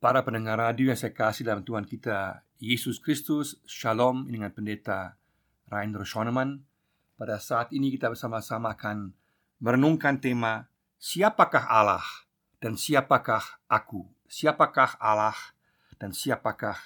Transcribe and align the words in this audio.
Para 0.00 0.24
pendengar 0.24 0.56
radio 0.56 0.88
yang 0.88 0.96
saya 0.96 1.12
kasih 1.12 1.44
dalam 1.44 1.60
Tuhan 1.60 1.84
kita 1.84 2.40
Yesus 2.56 3.04
Kristus 3.04 3.60
Shalom 3.68 4.24
dengan 4.32 4.48
pendeta 4.48 5.20
Rainer 5.68 6.08
Schoenemann. 6.08 6.64
Pada 7.20 7.36
saat 7.36 7.68
ini 7.76 7.92
kita 7.92 8.08
bersama-sama 8.08 8.72
akan 8.72 9.12
merenungkan 9.60 10.16
tema 10.16 10.72
Siapakah 10.96 11.68
Allah 11.68 12.00
dan 12.64 12.80
siapakah 12.80 13.44
aku? 13.68 14.08
Siapakah 14.24 14.96
Allah 14.96 15.36
dan 16.00 16.16
siapakah 16.16 16.80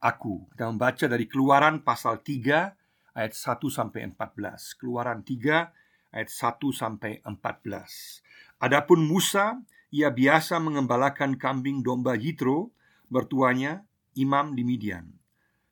aku? 0.00 0.48
Kita 0.56 0.64
membaca 0.64 1.04
dari 1.04 1.28
keluaran 1.28 1.84
pasal 1.84 2.24
3 2.24 3.12
ayat 3.12 3.32
1 3.36 3.60
sampai 3.68 4.08
14 4.08 4.80
Keluaran 4.80 5.20
3 5.20 6.16
ayat 6.16 6.30
1 6.32 6.64
sampai 6.72 7.20
14 7.28 8.64
Adapun 8.64 9.04
Musa 9.04 9.60
ia 9.94 10.10
biasa 10.10 10.58
mengembalakan 10.58 11.38
kambing 11.38 11.86
domba 11.86 12.18
Yitro, 12.18 12.74
mertuanya, 13.14 13.86
imam 14.18 14.58
di 14.58 14.66
Midian. 14.66 15.06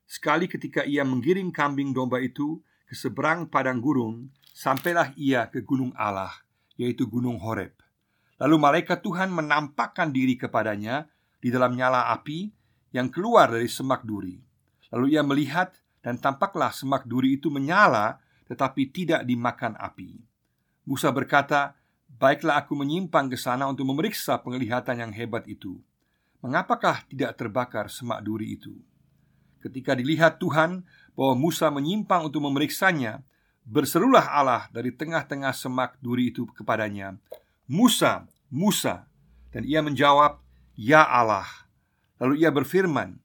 Sekali 0.07 0.47
ketika 0.47 0.87
ia 0.87 1.03
menggiring 1.03 1.51
kambing 1.51 1.91
domba 1.91 2.23
itu 2.23 2.63
ke 2.87 2.95
seberang 2.95 3.51
padang 3.51 3.83
gurun, 3.83 4.31
sampailah 4.55 5.11
ia 5.19 5.51
ke 5.51 5.67
gunung 5.67 5.91
Allah, 5.99 6.31
yaitu 6.79 7.11
gunung 7.11 7.43
Horeb. 7.43 7.75
Lalu 8.39 8.63
malaikat 8.63 9.03
Tuhan 9.03 9.35
menampakkan 9.35 10.15
diri 10.15 10.39
kepadanya 10.39 11.11
di 11.43 11.51
dalam 11.51 11.75
nyala 11.75 12.15
api 12.15 12.47
yang 12.95 13.11
keluar 13.11 13.51
dari 13.51 13.67
semak 13.67 14.07
duri. 14.07 14.39
Lalu 14.95 15.19
ia 15.19 15.27
melihat 15.27 15.75
dan 15.99 16.23
tampaklah 16.23 16.71
semak 16.71 17.11
duri 17.11 17.43
itu 17.43 17.51
menyala 17.51 18.23
tetapi 18.47 18.87
tidak 18.95 19.27
dimakan 19.27 19.75
api. 19.75 20.15
Musa 20.87 21.11
berkata, 21.11 21.75
Baiklah 22.23 22.63
aku 22.63 22.79
menyimpang 22.79 23.27
ke 23.27 23.35
sana 23.35 23.67
untuk 23.67 23.83
memeriksa 23.83 24.39
penglihatan 24.39 24.95
yang 24.95 25.11
hebat 25.11 25.43
itu. 25.51 25.83
Mengapakah 26.39 27.03
tidak 27.11 27.35
terbakar 27.35 27.91
semak 27.91 28.23
duri 28.23 28.55
itu? 28.55 28.79
Ketika 29.59 29.99
dilihat 29.99 30.39
Tuhan 30.39 30.87
bahwa 31.19 31.35
Musa 31.35 31.67
menyimpang 31.75 32.31
untuk 32.31 32.47
memeriksanya, 32.47 33.27
berserulah 33.67 34.23
Allah 34.23 34.71
dari 34.71 34.95
tengah-tengah 34.95 35.51
semak 35.51 35.99
duri 35.99 36.31
itu 36.31 36.47
kepadanya, 36.47 37.19
"Musa, 37.67 38.31
Musa!" 38.55 39.11
Dan 39.51 39.67
ia 39.67 39.83
menjawab, 39.83 40.39
"Ya 40.79 41.03
Allah." 41.03 41.67
Lalu 42.23 42.47
ia 42.47 42.55
berfirman, 42.55 43.19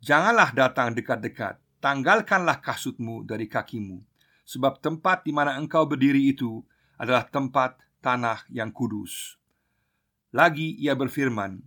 "Janganlah 0.00 0.56
datang 0.56 0.96
dekat-dekat, 0.96 1.60
tanggalkanlah 1.84 2.64
kasutmu 2.64 3.28
dari 3.28 3.44
kakimu, 3.44 4.00
sebab 4.48 4.80
tempat 4.80 5.28
di 5.28 5.36
mana 5.36 5.60
engkau 5.60 5.84
berdiri 5.84 6.32
itu 6.32 6.64
adalah 6.96 7.28
tempat 7.28 7.87
tanah 7.98 8.46
yang 8.50 8.70
kudus. 8.70 9.38
Lagi 10.30 10.76
ia 10.76 10.92
berfirman, 10.92 11.62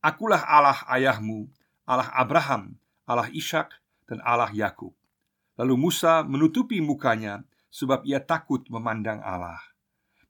Akulah 0.00 0.42
Allah 0.46 0.80
ayahmu, 0.88 1.50
Allah 1.84 2.08
Abraham, 2.14 2.78
Allah 3.04 3.28
Ishak, 3.30 3.74
dan 4.08 4.22
Allah 4.24 4.48
Yakub. 4.54 4.94
Lalu 5.58 5.74
Musa 5.76 6.22
menutupi 6.22 6.78
mukanya 6.78 7.42
sebab 7.68 8.06
ia 8.06 8.22
takut 8.22 8.64
memandang 8.70 9.20
Allah. 9.20 9.60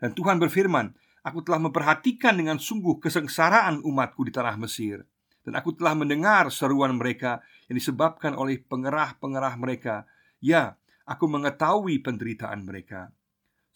Dan 0.01 0.17
Tuhan 0.17 0.41
berfirman, 0.41 0.95
Aku 1.27 1.45
telah 1.45 1.61
memperhatikan 1.61 2.39
dengan 2.39 2.57
sungguh 2.57 3.03
kesengsaraan 3.03 3.85
umatku 3.85 4.25
di 4.25 4.33
tanah 4.33 4.57
Mesir 4.57 5.05
Dan 5.43 5.59
aku 5.59 5.75
telah 5.77 5.93
mendengar 5.93 6.49
seruan 6.49 6.95
mereka 6.97 7.45
yang 7.69 7.77
disebabkan 7.77 8.33
oleh 8.33 8.63
pengerah-pengerah 8.65 9.55
mereka 9.61 10.09
Ya, 10.41 10.79
aku 11.05 11.27
mengetahui 11.29 12.01
penderitaan 12.01 12.65
mereka 12.65 13.13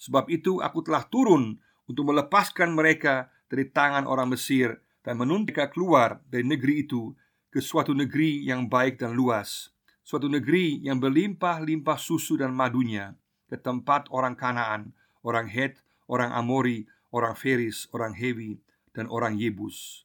Sebab 0.02 0.26
itu 0.34 0.58
aku 0.58 0.82
telah 0.82 1.06
turun 1.06 1.62
untuk 1.86 2.10
melepaskan 2.10 2.74
mereka 2.74 3.30
dari 3.46 3.70
tangan 3.70 4.02
orang 4.02 4.34
Mesir 4.34 4.82
dan 5.06 5.14
menuntut 5.14 5.54
mereka 5.54 5.70
keluar 5.70 6.18
dari 6.26 6.42
negeri 6.42 6.82
itu 6.82 7.14
ke 7.54 7.62
suatu 7.62 7.94
negeri 7.94 8.42
yang 8.42 8.66
baik 8.66 8.98
dan 8.98 9.14
luas, 9.14 9.70
suatu 10.02 10.26
negeri 10.26 10.82
yang 10.82 10.98
berlimpah-limpah 10.98 11.98
susu 12.00 12.34
dan 12.34 12.50
madunya, 12.50 13.14
ke 13.46 13.54
tempat 13.54 14.10
orang 14.10 14.34
Kanaan, 14.34 14.90
orang 15.22 15.46
Het, 15.46 15.78
orang 16.10 16.34
Amori, 16.34 16.82
orang 17.14 17.38
Feris, 17.38 17.86
orang 17.94 18.18
Hewi, 18.18 18.58
dan 18.90 19.06
orang 19.06 19.38
Yebus. 19.38 20.02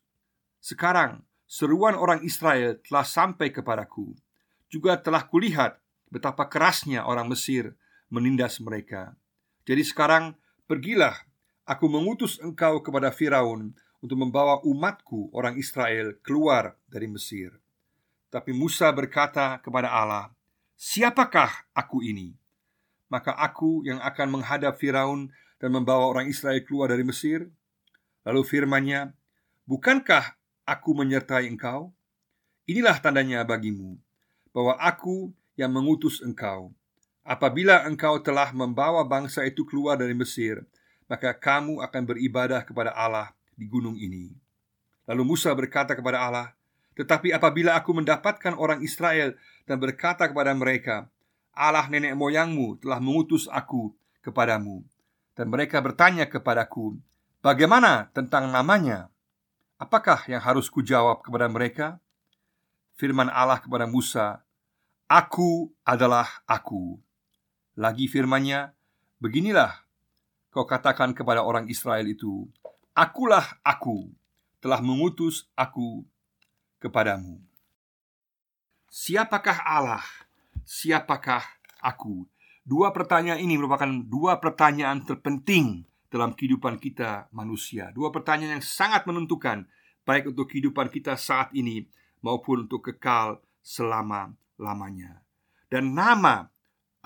Sekarang 0.62 1.26
seruan 1.50 1.98
orang 1.98 2.22
Israel 2.22 2.78
telah 2.86 3.08
sampai 3.08 3.50
kepadaku. 3.50 4.14
Juga 4.68 5.00
telah 5.00 5.24
kulihat 5.26 5.80
betapa 6.12 6.46
kerasnya 6.52 7.08
orang 7.08 7.32
Mesir 7.32 7.74
menindas 8.12 8.60
mereka. 8.60 9.16
Jadi 9.68 9.84
sekarang 9.84 10.32
pergilah 10.64 11.28
Aku 11.68 11.92
mengutus 11.92 12.40
engkau 12.40 12.80
kepada 12.80 13.12
Firaun 13.12 13.76
untuk 14.00 14.16
membawa 14.16 14.64
umatku 14.64 15.28
orang 15.36 15.60
Israel 15.60 16.16
keluar 16.24 16.80
dari 16.88 17.12
Mesir. 17.12 17.52
Tapi 18.32 18.56
Musa 18.56 18.88
berkata 18.96 19.60
kepada 19.60 19.92
Allah, 19.92 20.32
"Siapakah 20.80 21.68
aku 21.76 22.00
ini?" 22.08 22.32
Maka 23.12 23.36
aku 23.36 23.84
yang 23.84 24.00
akan 24.00 24.40
menghadap 24.40 24.80
Firaun 24.80 25.28
dan 25.60 25.76
membawa 25.76 26.08
orang 26.08 26.32
Israel 26.32 26.64
keluar 26.64 26.88
dari 26.88 27.04
Mesir. 27.04 27.52
Lalu 28.24 28.48
firman-Nya, 28.48 29.12
"Bukankah 29.68 30.40
aku 30.64 30.96
menyertai 30.96 31.52
engkau? 31.52 31.92
Inilah 32.64 32.96
tandanya 33.04 33.44
bagimu 33.44 34.00
bahwa 34.56 34.80
aku 34.80 35.36
yang 35.60 35.76
mengutus 35.76 36.24
engkau." 36.24 36.72
Apabila 37.28 37.84
engkau 37.84 38.24
telah 38.24 38.56
membawa 38.56 39.04
bangsa 39.04 39.44
itu 39.44 39.68
keluar 39.68 40.00
dari 40.00 40.16
Mesir, 40.16 40.64
maka 41.12 41.36
kamu 41.36 41.84
akan 41.84 42.04
beribadah 42.08 42.64
kepada 42.64 42.96
Allah 42.96 43.36
di 43.52 43.68
gunung 43.68 44.00
ini. 44.00 44.32
Lalu 45.04 45.36
Musa 45.36 45.52
berkata 45.52 45.92
kepada 45.92 46.24
Allah, 46.24 46.56
"Tetapi 46.96 47.36
apabila 47.36 47.76
aku 47.76 47.92
mendapatkan 48.00 48.56
orang 48.56 48.80
Israel 48.80 49.36
dan 49.68 49.76
berkata 49.76 50.24
kepada 50.32 50.56
mereka, 50.56 51.12
Allah 51.52 51.84
nenek 51.92 52.16
moyangmu 52.16 52.80
telah 52.80 53.04
mengutus 53.04 53.52
aku 53.52 53.92
kepadamu." 54.24 54.88
Dan 55.36 55.52
mereka 55.52 55.84
bertanya 55.84 56.32
kepadaku, 56.32 56.96
"Bagaimana 57.44 58.08
tentang 58.16 58.48
namanya? 58.56 59.12
Apakah 59.76 60.24
yang 60.32 60.40
harus 60.40 60.72
kujawab 60.72 61.28
kepada 61.28 61.52
mereka?" 61.52 62.00
Firman 62.96 63.28
Allah 63.28 63.60
kepada 63.60 63.84
Musa, 63.84 64.48
"Aku 65.12 65.76
adalah 65.84 66.40
Aku." 66.48 67.04
Lagi 67.78 68.10
firmannya, 68.10 68.74
beginilah 69.22 69.70
kau 70.50 70.66
katakan 70.66 71.14
kepada 71.14 71.46
orang 71.46 71.70
Israel 71.70 72.10
itu, 72.10 72.50
Akulah 72.98 73.62
aku, 73.62 74.10
telah 74.58 74.82
mengutus 74.82 75.46
aku 75.54 76.02
kepadamu. 76.82 77.38
Siapakah 78.90 79.62
Allah? 79.62 80.02
Siapakah 80.66 81.46
aku? 81.78 82.26
Dua 82.66 82.90
pertanyaan 82.90 83.38
ini 83.38 83.62
merupakan 83.62 83.88
dua 84.10 84.42
pertanyaan 84.42 85.06
terpenting 85.06 85.86
dalam 86.10 86.34
kehidupan 86.34 86.82
kita 86.82 87.30
manusia. 87.30 87.94
Dua 87.94 88.10
pertanyaan 88.10 88.58
yang 88.58 88.66
sangat 88.66 89.06
menentukan 89.06 89.70
baik 90.02 90.34
untuk 90.34 90.50
kehidupan 90.50 90.90
kita 90.90 91.14
saat 91.14 91.54
ini 91.54 91.86
maupun 92.26 92.66
untuk 92.66 92.90
kekal 92.90 93.38
selama-lamanya. 93.62 95.22
Dan 95.70 95.94
nama 95.94 96.50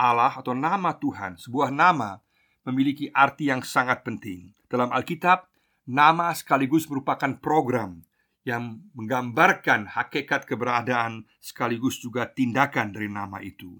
Allah 0.01 0.33
atau 0.33 0.57
nama 0.57 0.97
Tuhan, 0.97 1.37
sebuah 1.37 1.69
nama 1.69 2.17
memiliki 2.65 3.13
arti 3.13 3.53
yang 3.53 3.61
sangat 3.61 4.01
penting. 4.01 4.57
Dalam 4.65 4.89
Alkitab, 4.89 5.45
nama 5.85 6.33
sekaligus 6.33 6.89
merupakan 6.89 7.37
program 7.37 8.01
yang 8.41 8.81
menggambarkan 8.97 9.93
hakikat 9.93 10.49
keberadaan 10.49 11.29
sekaligus 11.37 12.01
juga 12.01 12.25
tindakan 12.25 12.89
dari 12.89 13.05
nama 13.05 13.37
itu. 13.45 13.77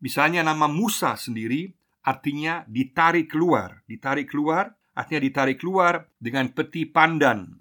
Misalnya 0.00 0.40
nama 0.40 0.64
Musa 0.64 1.12
sendiri 1.20 1.68
artinya 2.00 2.64
ditarik 2.64 3.28
keluar. 3.28 3.84
Ditarik 3.84 4.32
keluar 4.32 4.72
artinya 4.96 5.20
ditarik 5.20 5.60
keluar 5.60 6.08
dengan 6.16 6.48
peti 6.56 6.88
pandan 6.88 7.60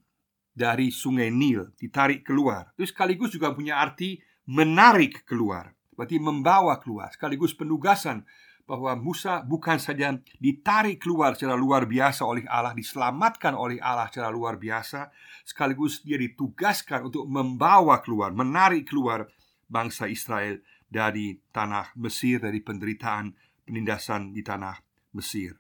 dari 0.56 0.88
sungai 0.88 1.28
Nil, 1.28 1.76
ditarik 1.76 2.24
keluar. 2.24 2.72
Itu 2.80 2.88
sekaligus 2.88 3.36
juga 3.36 3.52
punya 3.52 3.84
arti 3.84 4.16
menarik 4.48 5.28
keluar. 5.28 5.75
Berarti 5.96 6.20
membawa 6.20 6.76
keluar 6.84 7.12
Sekaligus 7.16 7.56
penugasan 7.56 8.28
bahwa 8.66 8.98
Musa 8.98 9.46
bukan 9.46 9.78
saja 9.78 10.18
ditarik 10.42 11.06
keluar 11.06 11.38
secara 11.38 11.54
luar 11.54 11.86
biasa 11.86 12.26
oleh 12.26 12.44
Allah, 12.50 12.74
diselamatkan 12.74 13.54
oleh 13.54 13.78
Allah 13.78 14.10
secara 14.10 14.34
luar 14.34 14.58
biasa, 14.58 15.14
sekaligus 15.46 16.02
dia 16.02 16.18
ditugaskan 16.18 17.14
untuk 17.14 17.30
membawa 17.30 18.02
keluar, 18.02 18.34
menarik 18.34 18.90
keluar 18.90 19.30
bangsa 19.70 20.10
Israel 20.10 20.58
dari 20.90 21.38
tanah 21.54 21.94
Mesir, 22.02 22.42
dari 22.42 22.58
penderitaan 22.58 23.38
penindasan 23.70 24.34
di 24.34 24.42
tanah 24.42 24.82
Mesir. 25.14 25.54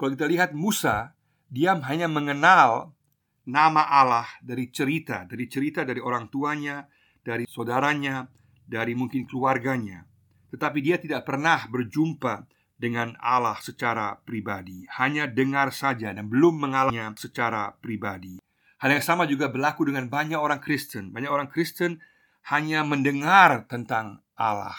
Kalau 0.00 0.16
kita 0.16 0.24
lihat 0.24 0.50
Musa, 0.56 1.12
dia 1.52 1.76
hanya 1.76 2.08
mengenal 2.08 2.96
nama 3.44 3.84
Allah 3.92 4.28
dari 4.40 4.72
cerita, 4.72 5.28
dari 5.28 5.52
cerita 5.52 5.84
dari 5.84 6.00
orang 6.00 6.32
tuanya, 6.32 6.88
dari 7.20 7.44
saudaranya, 7.44 8.24
dari 8.72 8.96
mungkin 8.96 9.28
keluarganya, 9.28 10.08
tetapi 10.48 10.80
dia 10.80 10.96
tidak 10.96 11.28
pernah 11.28 11.68
berjumpa 11.68 12.48
dengan 12.80 13.12
Allah 13.20 13.60
secara 13.60 14.16
pribadi, 14.24 14.88
hanya 14.96 15.28
dengar 15.28 15.68
saja 15.76 16.16
dan 16.16 16.32
belum 16.32 16.56
mengalaminya 16.56 17.12
secara 17.20 17.76
pribadi. 17.76 18.40
Hal 18.80 18.98
yang 18.98 19.04
sama 19.04 19.28
juga 19.28 19.46
berlaku 19.46 19.86
dengan 19.86 20.10
banyak 20.10 20.40
orang 20.40 20.58
Kristen. 20.58 21.14
Banyak 21.14 21.30
orang 21.30 21.46
Kristen 21.46 22.02
hanya 22.50 22.82
mendengar 22.82 23.70
tentang 23.70 24.26
Allah, 24.34 24.74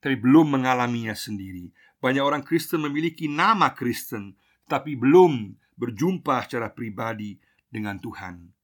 tapi 0.00 0.16
belum 0.16 0.56
mengalaminya 0.56 1.12
sendiri. 1.12 1.68
Banyak 2.00 2.24
orang 2.24 2.40
Kristen 2.40 2.80
memiliki 2.80 3.28
nama 3.28 3.76
Kristen, 3.76 4.32
tapi 4.64 4.96
belum 4.96 5.52
berjumpa 5.76 6.48
secara 6.48 6.72
pribadi 6.72 7.36
dengan 7.68 8.00
Tuhan. 8.00 8.61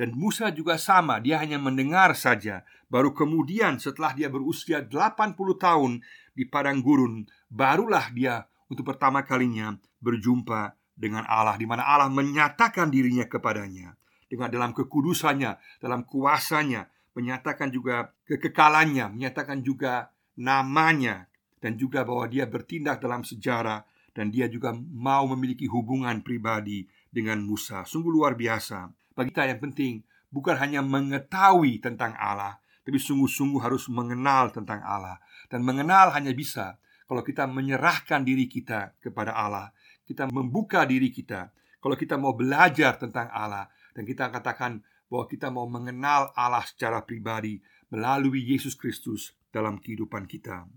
Dan 0.00 0.16
Musa 0.16 0.48
juga 0.48 0.80
sama, 0.80 1.20
dia 1.20 1.36
hanya 1.44 1.60
mendengar 1.60 2.16
saja. 2.16 2.64
Baru 2.88 3.12
kemudian 3.12 3.76
setelah 3.76 4.16
dia 4.16 4.32
berusia 4.32 4.80
80 4.80 5.36
tahun 5.60 6.00
di 6.32 6.48
padang 6.48 6.80
gurun, 6.80 7.28
barulah 7.52 8.08
dia 8.08 8.48
untuk 8.72 8.88
pertama 8.88 9.28
kalinya 9.28 9.76
berjumpa 10.00 10.72
dengan 10.96 11.28
Allah 11.28 11.60
di 11.60 11.68
mana 11.68 11.84
Allah 11.84 12.08
menyatakan 12.08 12.88
dirinya 12.88 13.28
kepadanya 13.28 13.92
dengan 14.24 14.48
dalam 14.48 14.72
kekudusannya, 14.72 15.84
dalam 15.84 16.08
kuasanya, 16.08 16.88
menyatakan 17.12 17.68
juga 17.68 18.16
kekekalannya, 18.24 19.12
menyatakan 19.12 19.60
juga 19.60 20.16
namanya 20.40 21.28
dan 21.60 21.76
juga 21.76 22.08
bahwa 22.08 22.24
dia 22.24 22.48
bertindak 22.48 23.04
dalam 23.04 23.20
sejarah 23.20 23.84
dan 24.16 24.32
dia 24.32 24.48
juga 24.48 24.72
mau 24.72 25.28
memiliki 25.28 25.68
hubungan 25.68 26.24
pribadi 26.24 26.88
dengan 27.12 27.44
Musa. 27.44 27.84
Sungguh 27.84 28.08
luar 28.08 28.32
biasa. 28.32 28.99
Bagi 29.14 29.34
kita 29.34 29.50
yang 29.50 29.60
penting 29.60 30.02
bukan 30.30 30.56
hanya 30.58 30.80
mengetahui 30.80 31.82
tentang 31.82 32.14
Allah, 32.16 32.62
tapi 32.86 32.96
sungguh-sungguh 32.96 33.60
harus 33.60 33.90
mengenal 33.90 34.54
tentang 34.54 34.80
Allah. 34.86 35.18
Dan 35.50 35.66
mengenal 35.66 36.14
hanya 36.14 36.30
bisa 36.30 36.78
kalau 37.10 37.26
kita 37.26 37.50
menyerahkan 37.50 38.22
diri 38.22 38.46
kita 38.46 38.94
kepada 39.02 39.34
Allah, 39.34 39.74
kita 40.06 40.30
membuka 40.30 40.86
diri 40.86 41.10
kita. 41.10 41.50
Kalau 41.82 41.98
kita 41.98 42.14
mau 42.14 42.36
belajar 42.36 42.94
tentang 43.00 43.26
Allah 43.34 43.66
dan 43.96 44.06
kita 44.06 44.30
katakan 44.30 44.84
bahwa 45.10 45.24
kita 45.26 45.50
mau 45.50 45.66
mengenal 45.66 46.30
Allah 46.38 46.62
secara 46.62 47.02
pribadi 47.02 47.58
melalui 47.90 48.46
Yesus 48.46 48.78
Kristus 48.78 49.34
dalam 49.50 49.82
kehidupan 49.82 50.30
kita. 50.30 50.70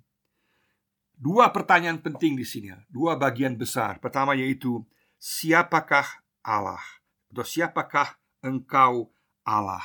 Dua 1.14 1.54
pertanyaan 1.54 2.02
penting 2.02 2.34
di 2.34 2.48
sini, 2.48 2.74
dua 2.90 3.14
bagian 3.14 3.54
besar. 3.54 4.02
Pertama 4.02 4.34
yaitu 4.34 4.82
siapakah 5.22 6.26
Allah 6.42 6.82
atau 7.30 7.46
siapakah 7.46 8.18
engkau 8.44 9.10
Allah. 9.48 9.84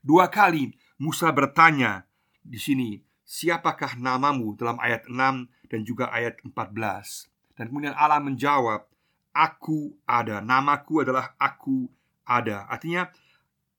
Dua 0.00 0.32
kali 0.32 0.72
Musa 0.96 1.28
bertanya 1.32 2.08
di 2.40 2.56
sini, 2.56 3.00
siapakah 3.24 3.96
namamu 4.00 4.56
dalam 4.56 4.80
ayat 4.80 5.06
6 5.06 5.70
dan 5.70 5.80
juga 5.84 6.08
ayat 6.10 6.40
14. 6.42 7.30
Dan 7.54 7.68
kemudian 7.68 7.94
Allah 7.94 8.20
menjawab, 8.20 8.88
aku 9.36 9.94
ada. 10.08 10.42
Namaku 10.42 11.06
adalah 11.06 11.36
aku 11.36 11.86
ada. 12.24 12.66
Artinya 12.66 13.08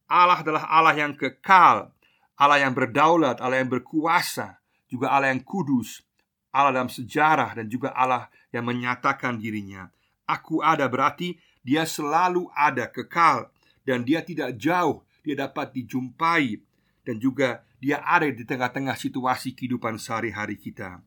Allah 0.07 0.39
adalah 0.39 0.63
Allah 0.69 0.95
yang 0.95 1.13
kekal, 1.17 1.91
Allah 2.37 2.57
yang 2.61 2.73
berdaulat, 2.73 3.37
Allah 3.41 3.61
yang 3.61 3.69
berkuasa, 3.69 4.61
juga 4.89 5.13
Allah 5.13 5.29
yang 5.33 5.43
kudus, 5.45 6.01
Allah 6.51 6.75
dalam 6.75 6.91
sejarah 6.91 7.55
dan 7.55 7.71
juga 7.71 7.95
Allah 7.95 8.27
yang 8.51 8.67
menyatakan 8.67 9.39
dirinya. 9.39 9.87
Aku 10.27 10.59
ada 10.59 10.87
berarti 10.87 11.39
dia 11.63 11.87
selalu 11.87 12.49
ada 12.51 12.91
kekal 12.91 13.51
dan 13.87 14.05
dia 14.05 14.21
tidak 14.21 14.57
jauh, 14.57 15.05
dia 15.21 15.35
dapat 15.37 15.73
dijumpai 15.73 16.61
dan 17.05 17.17
juga 17.17 17.65
dia 17.81 18.01
ada 18.05 18.29
di 18.29 18.45
tengah-tengah 18.45 18.93
situasi 18.93 19.57
kehidupan 19.57 19.97
sehari-hari 19.97 20.57
kita. 20.57 21.01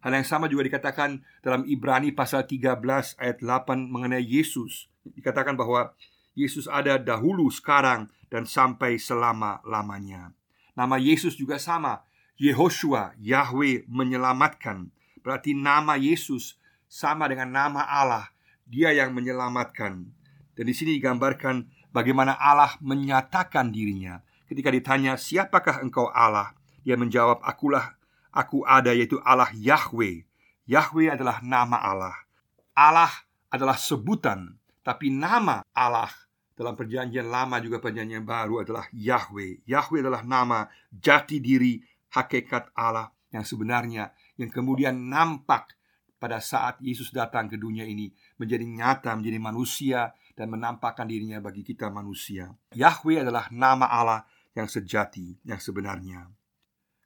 Hal 0.00 0.12
yang 0.14 0.24
sama 0.24 0.46
juga 0.46 0.64
dikatakan 0.64 1.20
dalam 1.42 1.66
Ibrani 1.66 2.14
pasal 2.14 2.46
13 2.46 3.18
ayat 3.18 3.38
8 3.42 3.90
mengenai 3.90 4.22
Yesus. 4.22 4.86
Dikatakan 5.02 5.58
bahwa 5.58 5.92
Yesus 6.36 6.70
ada 6.70 7.00
dahulu, 7.00 7.48
sekarang, 7.50 8.12
dan 8.30 8.46
sampai 8.46 9.00
selama-lamanya. 9.00 10.30
Nama 10.76 10.96
Yesus 11.00 11.34
juga 11.34 11.56
sama, 11.56 12.04
Yehoshua, 12.36 13.16
Yahweh 13.16 13.88
menyelamatkan. 13.88 14.92
Berarti 15.24 15.56
nama 15.56 15.96
Yesus 15.96 16.60
sama 16.86 17.26
dengan 17.26 17.50
nama 17.50 17.82
Allah, 17.82 18.30
Dia 18.68 18.92
yang 18.92 19.16
menyelamatkan. 19.16 20.06
Dan 20.56 20.64
di 20.64 20.74
sini 20.76 21.00
digambarkan 21.00 21.66
bagaimana 21.96 22.36
Allah 22.36 22.76
menyatakan 22.84 23.72
dirinya. 23.72 24.20
Ketika 24.44 24.68
ditanya, 24.68 25.16
"Siapakah 25.16 25.80
engkau 25.80 26.12
Allah?" 26.12 26.52
Dia 26.84 27.00
menjawab, 27.00 27.40
"Akulah 27.40 27.96
aku 28.28 28.60
ada 28.68 28.92
yaitu 28.92 29.16
Allah 29.24 29.48
Yahweh." 29.56 30.28
Yahweh 30.68 31.08
adalah 31.08 31.40
nama 31.40 31.80
Allah. 31.80 32.16
Allah 32.76 33.10
adalah 33.48 33.80
sebutan, 33.80 34.60
tapi 34.84 35.08
nama 35.08 35.64
Allah 35.72 36.12
dalam 36.52 36.76
perjanjian 36.76 37.28
lama 37.28 37.56
juga 37.64 37.80
perjanjian 37.80 38.24
baru 38.24 38.64
adalah 38.64 38.84
Yahweh. 38.92 39.64
Yahweh 39.64 40.00
adalah 40.04 40.20
nama 40.24 40.68
jati 40.92 41.40
diri 41.40 41.80
hakikat 42.12 42.76
Allah 42.76 43.12
yang 43.32 43.44
sebenarnya 43.44 44.12
yang 44.40 44.48
kemudian 44.52 44.96
nampak 44.96 45.76
pada 46.16 46.40
saat 46.40 46.80
Yesus 46.80 47.12
datang 47.12 47.46
ke 47.52 47.60
dunia 47.60 47.84
ini 47.84 48.08
menjadi 48.40 48.64
nyata, 48.64 49.12
menjadi 49.12 49.38
manusia 49.38 50.16
dan 50.36 50.52
menampakkan 50.52 51.08
dirinya 51.08 51.40
bagi 51.40 51.64
kita 51.64 51.88
manusia. 51.88 52.52
Yahweh 52.76 53.24
adalah 53.24 53.48
nama 53.48 53.88
Allah 53.88 54.28
yang 54.52 54.68
sejati, 54.68 55.40
yang 55.48 55.58
sebenarnya. 55.58 56.28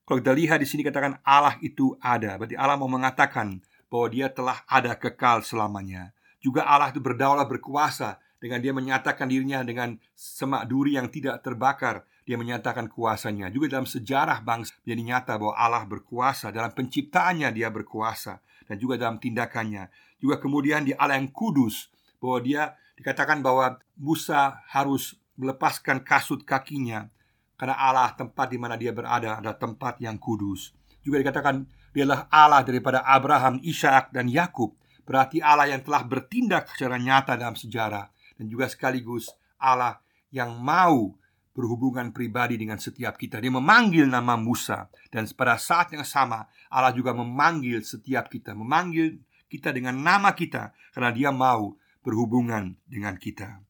Kalau 0.02 0.18
kita 0.18 0.34
lihat 0.34 0.58
di 0.58 0.66
sini 0.66 0.82
katakan 0.82 1.22
Allah 1.22 1.54
itu 1.62 1.94
ada, 2.02 2.34
berarti 2.34 2.58
Allah 2.58 2.74
mau 2.74 2.90
mengatakan 2.90 3.62
bahwa 3.86 4.06
Dia 4.10 4.26
telah 4.26 4.66
ada 4.66 4.98
kekal 4.98 5.46
selamanya. 5.46 6.10
Juga 6.42 6.66
Allah 6.66 6.90
itu 6.90 6.98
berdaulat 6.98 7.46
berkuasa 7.46 8.18
dengan 8.42 8.58
Dia 8.58 8.74
menyatakan 8.74 9.30
dirinya 9.30 9.62
dengan 9.62 9.94
semak 10.18 10.66
duri 10.66 10.98
yang 10.98 11.06
tidak 11.06 11.46
terbakar. 11.46 12.02
Dia 12.26 12.34
menyatakan 12.34 12.90
kuasanya. 12.90 13.54
Juga 13.54 13.78
dalam 13.78 13.86
sejarah 13.86 14.42
bangsa 14.42 14.74
menjadi 14.82 15.02
nyata 15.02 15.32
bahwa 15.38 15.54
Allah 15.54 15.82
berkuasa 15.86 16.50
dalam 16.50 16.74
penciptaannya 16.74 17.50
Dia 17.54 17.70
berkuasa 17.70 18.42
dan 18.66 18.76
juga 18.82 18.98
dalam 18.98 19.22
tindakannya. 19.22 19.90
Juga 20.18 20.42
kemudian 20.42 20.86
di 20.86 20.94
Allah 20.94 21.22
yang 21.22 21.30
kudus 21.30 21.86
bahwa 22.18 22.38
Dia 22.42 22.62
Dikatakan 23.00 23.40
bahwa 23.40 23.80
Musa 23.96 24.60
harus 24.68 25.16
melepaskan 25.40 26.04
kasut 26.04 26.44
kakinya 26.44 27.08
karena 27.56 27.72
Allah 27.80 28.12
tempat 28.12 28.52
di 28.52 28.60
mana 28.60 28.76
dia 28.76 28.92
berada 28.92 29.40
adalah 29.40 29.56
tempat 29.56 30.04
yang 30.04 30.20
kudus. 30.20 30.76
Juga 31.00 31.24
dikatakan 31.24 31.64
dialah 31.96 32.28
Allah 32.28 32.60
daripada 32.60 33.00
Abraham, 33.08 33.56
Ishak 33.64 34.12
dan 34.12 34.28
Yakub. 34.28 34.76
Berarti 35.08 35.40
Allah 35.40 35.72
yang 35.72 35.80
telah 35.80 36.04
bertindak 36.04 36.68
secara 36.76 37.00
nyata 37.00 37.40
dalam 37.40 37.56
sejarah 37.56 38.04
dan 38.36 38.44
juga 38.52 38.68
sekaligus 38.68 39.32
Allah 39.56 39.96
yang 40.28 40.60
mau 40.60 41.16
berhubungan 41.56 42.12
pribadi 42.12 42.60
dengan 42.60 42.76
setiap 42.76 43.16
kita. 43.16 43.40
Dia 43.40 43.48
memanggil 43.48 44.04
nama 44.08 44.36
Musa 44.36 44.92
dan 45.08 45.24
pada 45.32 45.56
saat 45.56 45.88
yang 45.96 46.04
sama 46.04 46.44
Allah 46.68 46.92
juga 46.92 47.16
memanggil 47.16 47.80
setiap 47.80 48.28
kita, 48.28 48.52
memanggil 48.52 49.20
kita 49.50 49.72
dengan 49.72 49.96
nama 49.98 50.36
kita 50.36 50.76
karena 50.92 51.10
Dia 51.10 51.32
mau 51.34 51.80
berhubungan 52.04 52.76
dengan 52.88 53.16
kita. 53.16 53.60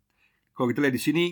Kalau 0.55 0.71
kita 0.71 0.81
lihat 0.85 0.97
di 0.97 1.03
sini, 1.03 1.27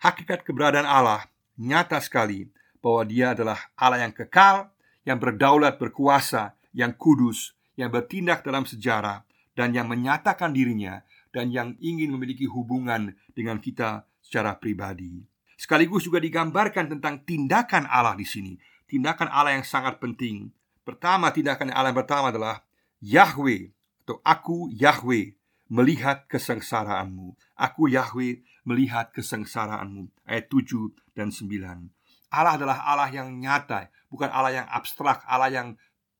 hakikat 0.00 0.46
keberadaan 0.46 0.86
Allah 0.86 1.26
nyata 1.58 1.98
sekali 1.98 2.48
bahwa 2.78 3.02
Dia 3.04 3.34
adalah 3.34 3.58
Allah 3.74 4.06
yang 4.06 4.14
kekal, 4.14 4.70
yang 5.02 5.18
berdaulat, 5.18 5.76
berkuasa, 5.76 6.54
yang 6.70 6.94
kudus, 6.94 7.56
yang 7.74 7.90
bertindak 7.90 8.46
dalam 8.46 8.62
sejarah, 8.62 9.26
dan 9.58 9.74
yang 9.74 9.90
menyatakan 9.90 10.54
dirinya 10.54 11.02
dan 11.34 11.50
yang 11.50 11.74
ingin 11.82 12.14
memiliki 12.14 12.46
hubungan 12.46 13.14
dengan 13.34 13.58
kita 13.58 14.06
secara 14.22 14.54
pribadi. 14.56 15.22
Sekaligus 15.58 16.06
juga 16.06 16.22
digambarkan 16.22 16.98
tentang 16.98 17.26
tindakan 17.26 17.90
Allah 17.90 18.14
di 18.14 18.22
sini. 18.22 18.54
Tindakan 18.86 19.26
Allah 19.26 19.58
yang 19.58 19.66
sangat 19.66 19.98
penting. 19.98 20.54
Pertama, 20.86 21.34
tindakan 21.34 21.74
Allah 21.74 21.90
yang 21.90 22.00
pertama 22.00 22.30
adalah 22.30 22.62
Yahweh 23.02 23.74
atau 24.06 24.22
aku 24.22 24.70
Yahweh 24.72 25.37
melihat 25.68 26.24
kesengsaraanmu. 26.26 27.36
Aku 27.54 27.92
Yahweh 27.92 28.40
melihat 28.64 29.12
kesengsaraanmu. 29.12 30.08
Ayat 30.24 30.48
7 30.48 30.92
dan 31.12 31.28
9. 31.28 31.88
Allah 32.28 32.54
adalah 32.60 32.84
Allah 32.84 33.08
yang 33.08 33.32
nyata, 33.40 33.88
bukan 34.12 34.28
Allah 34.28 34.64
yang 34.64 34.68
abstrak, 34.68 35.24
Allah 35.24 35.48
yang 35.48 35.68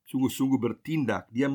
sungguh-sungguh 0.09 0.57
bertindak. 0.57 1.29
Dia 1.29 1.53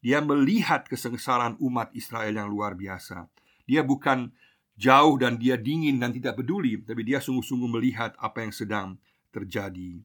dia 0.00 0.24
melihat 0.24 0.88
kesengsaraan 0.88 1.60
umat 1.60 1.92
Israel 1.92 2.32
yang 2.32 2.48
luar 2.48 2.72
biasa. 2.72 3.28
Dia 3.68 3.84
bukan 3.84 4.32
jauh 4.80 5.20
dan 5.20 5.36
dia 5.36 5.60
dingin 5.60 6.00
dan 6.00 6.16
tidak 6.16 6.40
peduli, 6.40 6.80
tapi 6.80 7.04
dia 7.04 7.20
sungguh-sungguh 7.20 7.68
melihat 7.68 8.16
apa 8.16 8.40
yang 8.40 8.52
sedang 8.56 8.96
terjadi. 9.28 10.00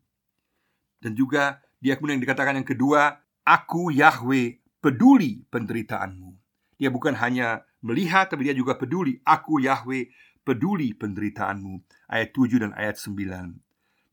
Dan 1.00 1.16
juga 1.16 1.64
dia 1.80 1.96
kemudian 1.96 2.20
dikatakan 2.20 2.60
yang 2.60 2.68
kedua, 2.68 3.16
aku 3.48 3.96
Yahweh 3.96 4.60
peduli 4.84 5.48
penderitaanmu. 5.48 6.35
Dia 6.76 6.92
bukan 6.92 7.16
hanya 7.20 7.64
melihat 7.80 8.28
tapi 8.32 8.48
dia 8.48 8.56
juga 8.56 8.76
peduli. 8.76 9.20
Aku 9.24 9.64
Yahweh 9.64 10.12
peduli 10.44 10.92
penderitaanmu. 10.94 11.82
Ayat 12.12 12.30
7 12.36 12.62
dan 12.62 12.72
ayat 12.76 13.00
9. 13.02 13.60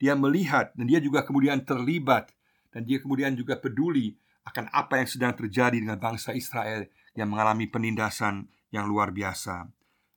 Dia 0.02 0.18
melihat 0.18 0.74
dan 0.74 0.86
dia 0.90 0.98
juga 0.98 1.22
kemudian 1.22 1.62
terlibat 1.62 2.34
dan 2.74 2.82
dia 2.88 2.98
kemudian 2.98 3.36
juga 3.38 3.60
peduli 3.60 4.18
akan 4.42 4.66
apa 4.74 4.98
yang 4.98 5.08
sedang 5.08 5.32
terjadi 5.38 5.78
dengan 5.78 5.98
bangsa 6.02 6.34
Israel 6.34 6.90
yang 7.14 7.30
mengalami 7.30 7.70
penindasan 7.70 8.50
yang 8.74 8.90
luar 8.90 9.14
biasa. 9.14 9.70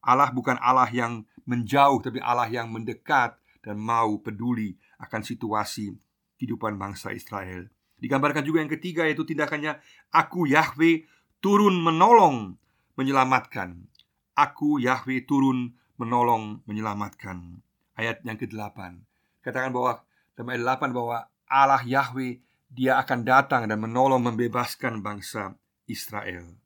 Allah 0.06 0.30
bukan 0.34 0.58
Allah 0.62 0.90
yang 0.90 1.26
menjauh 1.46 2.02
tapi 2.02 2.18
Allah 2.22 2.50
yang 2.50 2.72
mendekat 2.74 3.38
dan 3.62 3.78
mau 3.78 4.18
peduli 4.22 4.78
akan 5.02 5.22
situasi 5.22 5.94
kehidupan 6.38 6.78
bangsa 6.78 7.14
Israel. 7.14 7.70
Digambarkan 7.98 8.44
juga 8.46 8.62
yang 8.62 8.72
ketiga 8.72 9.08
yaitu 9.08 9.24
tindakannya 9.26 9.80
Aku 10.12 10.46
Yahweh 10.46 11.08
turun 11.40 11.82
menolong 11.82 12.56
menyelamatkan. 12.96 13.88
Aku 14.36 14.80
Yahweh 14.84 15.24
turun 15.24 15.76
menolong 15.96 16.64
menyelamatkan. 16.68 17.64
Ayat 17.96 18.20
yang 18.28 18.36
ke-8 18.36 19.00
Katakan 19.40 19.72
bahwa 19.72 20.04
dalam 20.36 20.52
ayat 20.52 20.64
8 20.84 20.92
bahwa 20.92 21.18
Allah 21.48 21.84
Yahweh 21.86 22.42
dia 22.68 23.00
akan 23.00 23.24
datang 23.24 23.70
dan 23.70 23.80
menolong 23.80 24.20
membebaskan 24.20 25.00
bangsa 25.00 25.56
Israel. 25.88 26.58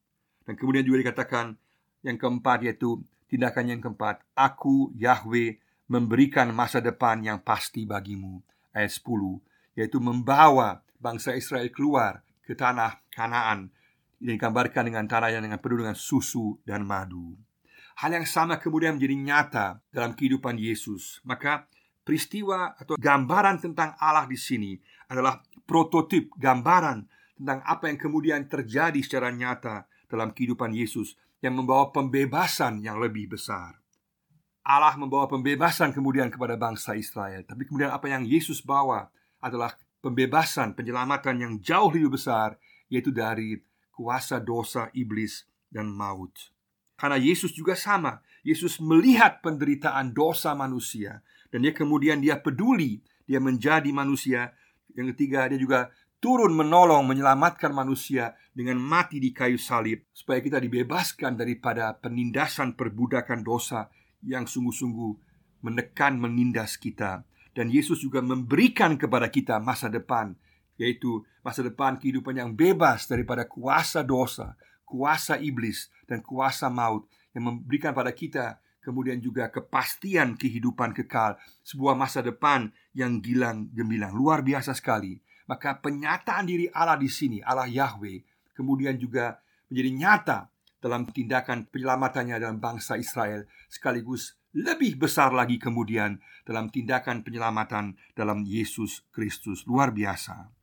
Dan 0.48 0.58
kemudian 0.58 0.82
juga 0.82 1.06
dikatakan 1.06 1.54
yang 2.02 2.18
keempat 2.18 2.66
yaitu 2.66 3.04
tindakan 3.30 3.78
yang 3.78 3.82
keempat. 3.84 4.26
Aku 4.34 4.90
Yahweh 4.98 5.62
memberikan 5.92 6.50
masa 6.56 6.82
depan 6.82 7.22
yang 7.22 7.44
pasti 7.44 7.86
bagimu. 7.86 8.42
Ayat 8.74 8.96
10 8.96 9.78
Yaitu 9.78 10.02
membawa 10.02 10.82
bangsa 10.98 11.38
Israel 11.38 11.70
keluar 11.70 12.26
ke 12.44 12.58
tanah 12.58 13.04
Kanaan 13.14 13.70
digambarkan 14.20 14.92
dengan 14.92 15.08
tanah 15.08 15.32
yang 15.32 15.44
dengan 15.48 15.60
penuh 15.60 15.84
dengan 15.84 15.96
susu 15.96 16.60
dan 16.68 16.84
madu. 16.84 17.40
Hal 18.00 18.16
yang 18.16 18.28
sama 18.28 18.60
kemudian 18.60 18.96
menjadi 18.96 19.16
nyata 19.16 19.68
dalam 19.92 20.16
kehidupan 20.16 20.56
Yesus. 20.56 21.20
Maka 21.28 21.68
peristiwa 22.04 22.76
atau 22.80 22.96
gambaran 22.96 23.60
tentang 23.60 23.96
Allah 24.00 24.24
di 24.24 24.40
sini 24.40 24.80
adalah 25.12 25.44
prototip 25.68 26.32
gambaran 26.40 27.04
tentang 27.40 27.60
apa 27.64 27.92
yang 27.92 28.00
kemudian 28.00 28.48
terjadi 28.48 29.00
secara 29.04 29.32
nyata 29.32 29.88
dalam 30.08 30.32
kehidupan 30.32 30.72
Yesus 30.72 31.16
yang 31.40 31.56
membawa 31.56 31.92
pembebasan 31.92 32.84
yang 32.84 33.00
lebih 33.00 33.32
besar. 33.36 33.80
Allah 34.64 34.94
membawa 35.00 35.26
pembebasan 35.26 35.96
kemudian 35.96 36.28
kepada 36.30 36.60
bangsa 36.60 36.94
Israel, 36.94 37.42
tapi 37.48 37.66
kemudian 37.66 37.90
apa 37.90 38.06
yang 38.12 38.28
Yesus 38.28 38.62
bawa 38.62 39.08
adalah 39.40 39.74
pembebasan, 40.04 40.76
penyelamatan 40.76 41.36
yang 41.40 41.54
jauh 41.64 41.90
lebih 41.90 42.20
besar, 42.20 42.60
yaitu 42.92 43.10
dari 43.10 43.60
kuasa 44.00 44.40
dosa 44.40 44.88
iblis 44.96 45.44
dan 45.68 45.92
maut. 45.92 46.32
Karena 46.96 47.20
Yesus 47.20 47.52
juga 47.52 47.76
sama, 47.76 48.24
Yesus 48.48 48.80
melihat 48.80 49.44
penderitaan 49.44 50.16
dosa 50.16 50.56
manusia 50.56 51.20
dan 51.52 51.68
dia 51.68 51.76
kemudian 51.76 52.24
dia 52.24 52.40
peduli, 52.40 53.04
dia 53.28 53.44
menjadi 53.44 53.92
manusia. 53.92 54.56
Yang 54.96 55.16
ketiga, 55.16 55.52
dia 55.52 55.60
juga 55.60 55.92
turun 56.24 56.56
menolong 56.56 57.12
menyelamatkan 57.12 57.76
manusia 57.76 58.40
dengan 58.56 58.80
mati 58.80 59.20
di 59.20 59.36
kayu 59.36 59.60
salib 59.60 60.08
supaya 60.16 60.40
kita 60.40 60.64
dibebaskan 60.64 61.36
daripada 61.36 61.92
penindasan 62.00 62.80
perbudakan 62.80 63.44
dosa 63.44 63.92
yang 64.24 64.48
sungguh-sungguh 64.48 65.12
menekan 65.64 66.20
menindas 66.20 66.80
kita 66.80 67.24
dan 67.56 67.68
Yesus 67.72 68.04
juga 68.04 68.20
memberikan 68.24 68.96
kepada 69.00 69.28
kita 69.32 69.60
masa 69.60 69.88
depan 69.88 70.36
yaitu 70.80 71.22
masa 71.44 71.62
depan 71.62 72.00
kehidupan 72.00 72.40
yang 72.40 72.56
bebas 72.56 73.06
daripada 73.06 73.44
kuasa 73.44 74.00
dosa, 74.02 74.56
kuasa 74.88 75.36
iblis 75.38 75.92
dan 76.08 76.24
kuasa 76.24 76.72
maut 76.72 77.06
yang 77.36 77.52
memberikan 77.52 77.92
pada 77.92 78.16
kita 78.16 78.64
kemudian 78.80 79.20
juga 79.22 79.52
kepastian 79.52 80.40
kehidupan 80.40 80.96
kekal, 80.96 81.38
sebuah 81.62 81.94
masa 81.94 82.24
depan 82.24 82.72
yang 82.96 83.20
gilang 83.22 83.70
gemilang, 83.76 84.16
luar 84.16 84.42
biasa 84.42 84.74
sekali. 84.74 85.20
Maka 85.46 85.78
penyataan 85.78 86.50
diri 86.50 86.66
Allah 86.74 86.98
di 86.98 87.06
sini, 87.06 87.38
Allah 87.44 87.70
Yahweh, 87.70 88.26
kemudian 88.56 88.98
juga 88.98 89.38
menjadi 89.70 89.92
nyata 89.94 90.40
dalam 90.80 91.06
tindakan 91.06 91.68
penyelamatannya 91.70 92.40
dalam 92.40 92.58
bangsa 92.58 92.96
Israel 92.96 93.44
sekaligus 93.68 94.40
lebih 94.56 94.98
besar 94.98 95.30
lagi 95.36 95.62
kemudian 95.62 96.18
dalam 96.48 96.72
tindakan 96.74 97.22
penyelamatan 97.22 97.94
dalam 98.18 98.42
Yesus 98.42 99.06
Kristus 99.14 99.68
luar 99.70 99.94
biasa. 99.94 100.59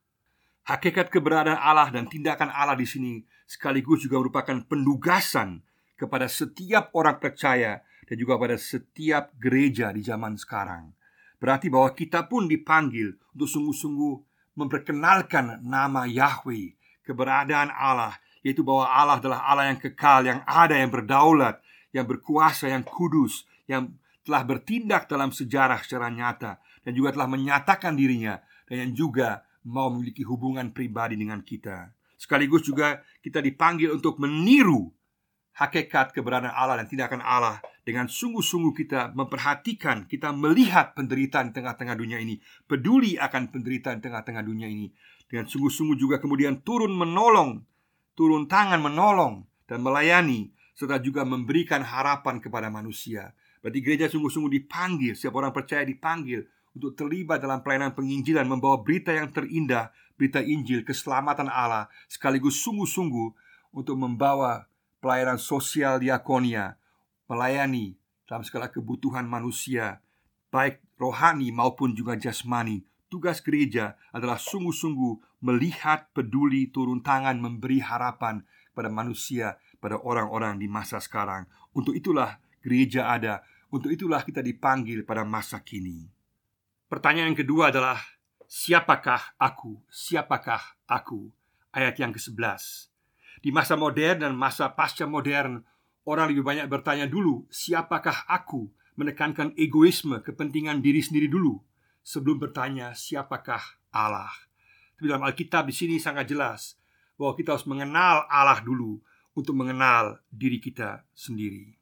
Hakikat 0.67 1.15
keberadaan 1.15 1.63
Allah 1.63 1.95
dan 1.95 2.11
tindakan 2.11 2.51
Allah 2.51 2.75
di 2.75 2.83
sini 2.83 3.23
sekaligus 3.47 4.03
juga 4.03 4.19
merupakan 4.19 4.59
penugasan 4.67 5.63
kepada 5.95 6.27
setiap 6.27 6.91
orang 6.99 7.23
percaya 7.23 7.87
dan 8.03 8.17
juga 8.19 8.35
pada 8.35 8.59
setiap 8.59 9.31
gereja 9.39 9.95
di 9.95 10.03
zaman 10.03 10.35
sekarang. 10.35 10.91
Berarti 11.39 11.71
bahwa 11.71 11.95
kita 11.95 12.27
pun 12.27 12.51
dipanggil 12.51 13.15
untuk 13.39 13.47
sungguh-sungguh 13.47 14.15
memperkenalkan 14.59 15.63
nama 15.63 16.03
Yahweh, 16.11 16.75
keberadaan 17.07 17.71
Allah, 17.71 18.19
yaitu 18.43 18.67
bahwa 18.67 18.91
Allah 18.91 19.23
adalah 19.23 19.47
Allah 19.47 19.71
yang 19.71 19.79
kekal, 19.79 20.27
yang 20.27 20.43
ada, 20.51 20.75
yang 20.75 20.91
berdaulat, 20.91 21.63
yang 21.95 22.11
berkuasa, 22.11 22.75
yang 22.75 22.83
kudus, 22.83 23.47
yang 23.71 23.95
telah 24.27 24.43
bertindak 24.43 25.07
dalam 25.07 25.31
sejarah 25.31 25.79
secara 25.87 26.11
nyata 26.11 26.59
dan 26.83 26.91
juga 26.91 27.15
telah 27.15 27.31
menyatakan 27.31 27.95
dirinya 27.95 28.43
dan 28.67 28.91
yang 28.91 28.93
juga 28.99 29.46
mau 29.67 29.91
memiliki 29.91 30.23
hubungan 30.23 30.71
pribadi 30.71 31.19
dengan 31.19 31.43
kita. 31.43 31.91
Sekaligus 32.17 32.65
juga 32.65 33.03
kita 33.21 33.43
dipanggil 33.43 33.93
untuk 33.93 34.17
meniru 34.23 34.95
hakikat 35.57 36.13
keberadaan 36.15 36.53
Allah 36.53 36.85
dan 36.85 36.87
tindakan 36.89 37.21
Allah 37.21 37.61
dengan 37.83 38.07
sungguh-sungguh 38.07 38.73
kita 38.77 39.17
memperhatikan, 39.17 40.05
kita 40.05 40.31
melihat 40.33 40.93
penderitaan 40.93 41.51
tengah-tengah 41.51 41.97
dunia 41.97 42.21
ini, 42.21 42.39
peduli 42.69 43.17
akan 43.17 43.49
penderitaan 43.53 44.05
tengah-tengah 44.05 44.43
dunia 44.45 44.69
ini, 44.69 44.93
dengan 45.27 45.49
sungguh-sungguh 45.49 45.97
juga 45.97 46.17
kemudian 46.21 46.61
turun 46.61 46.93
menolong, 46.93 47.65
turun 48.13 48.45
tangan 48.51 48.81
menolong 48.81 49.49
dan 49.65 49.81
melayani 49.81 50.53
serta 50.77 51.01
juga 51.01 51.25
memberikan 51.25 51.81
harapan 51.81 52.37
kepada 52.37 52.69
manusia. 52.69 53.33
Berarti 53.65 53.81
gereja 53.81 54.07
sungguh-sungguh 54.13 54.53
dipanggil, 54.63 55.17
setiap 55.17 55.41
orang 55.41 55.51
percaya 55.57 55.83
dipanggil 55.83 56.45
untuk 56.77 56.93
terlibat 56.93 57.41
dalam 57.41 57.65
pelayanan 57.65 57.97
penginjilan, 57.97 58.45
membawa 58.45 58.85
berita 58.85 59.09
yang 59.09 59.33
terindah, 59.33 59.97
berita 60.21 60.45
Injil, 60.45 60.85
keselamatan 60.85 61.49
Allah, 61.49 61.89
sekaligus 62.05 62.61
sungguh-sungguh 62.61 63.33
untuk 63.73 63.97
membawa 63.97 64.69
pelayanan 65.01 65.41
sosial 65.41 65.97
diakonia, 65.97 66.77
melayani 67.33 67.97
dalam 68.29 68.45
segala 68.45 68.69
kebutuhan 68.69 69.25
manusia, 69.25 70.05
baik 70.53 70.85
rohani 71.01 71.49
maupun 71.49 71.97
juga 71.97 72.13
jasmani. 72.21 72.85
Tugas 73.09 73.41
gereja 73.41 73.97
adalah 74.13 74.37
sungguh-sungguh 74.37 75.41
melihat, 75.41 76.13
peduli, 76.13 76.69
turun 76.69 77.01
tangan, 77.01 77.41
memberi 77.41 77.81
harapan 77.81 78.45
pada 78.77 78.93
manusia, 78.93 79.57
pada 79.81 79.97
orang-orang 79.97 80.61
di 80.61 80.69
masa 80.69 81.01
sekarang. 81.01 81.49
Untuk 81.73 81.97
itulah 81.97 82.37
gereja 82.61 83.09
ada 83.09 83.47
untuk 83.67 83.91
itulah 83.91 84.23
kita 84.23 84.41
dipanggil 84.41 85.03
pada 85.03 85.27
masa 85.27 85.59
kini. 85.59 86.16
Pertanyaan 86.87 87.35
yang 87.35 87.41
kedua 87.43 87.75
adalah 87.75 87.99
Siapakah 88.47 89.35
aku? 89.43 89.83
Siapakah 89.91 90.87
aku? 90.87 91.35
Ayat 91.75 91.99
yang 91.99 92.15
ke-11 92.15 92.39
Di 93.43 93.51
masa 93.51 93.75
modern 93.75 94.23
dan 94.23 94.33
masa 94.39 94.71
pasca 94.71 95.03
modern 95.03 95.67
Orang 96.07 96.31
lebih 96.31 96.47
banyak 96.47 96.71
bertanya 96.71 97.11
dulu 97.11 97.43
Siapakah 97.51 98.31
aku? 98.31 98.71
Menekankan 98.95 99.59
egoisme, 99.59 100.23
kepentingan 100.23 100.79
diri 100.79 101.03
sendiri 101.03 101.27
dulu 101.27 101.59
Sebelum 102.07 102.39
bertanya 102.39 102.95
siapakah 102.95 103.83
Allah 103.91 104.31
Tapi 104.95 105.11
dalam 105.11 105.27
Alkitab 105.27 105.67
di 105.67 105.75
sini 105.75 105.99
sangat 105.99 106.31
jelas 106.31 106.79
Bahwa 107.19 107.35
kita 107.35 107.59
harus 107.59 107.67
mengenal 107.67 108.31
Allah 108.31 108.63
dulu 108.63 109.03
Untuk 109.35 109.59
mengenal 109.59 110.23
diri 110.31 110.63
kita 110.63 111.03
sendiri 111.19 111.75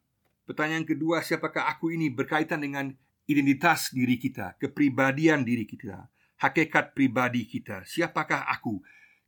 Pertanyaan 0.49 0.81
kedua, 0.81 1.21
siapakah 1.21 1.69
aku 1.69 1.93
ini 1.93 2.09
berkaitan 2.09 2.65
dengan 2.65 2.89
identitas 3.25 3.89
diri 3.89 4.21
kita, 4.21 4.57
kepribadian 4.61 5.41
diri 5.41 5.65
kita, 5.65 6.09
hakikat 6.41 6.93
pribadi 6.93 7.49
kita. 7.49 7.85
Siapakah 7.85 8.45
aku? 8.49 8.81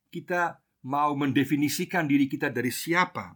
Kita 0.07 0.61
mau 0.87 1.17
mendefinisikan 1.17 2.05
diri 2.05 2.29
kita 2.29 2.53
dari 2.53 2.69
siapa? 2.69 3.35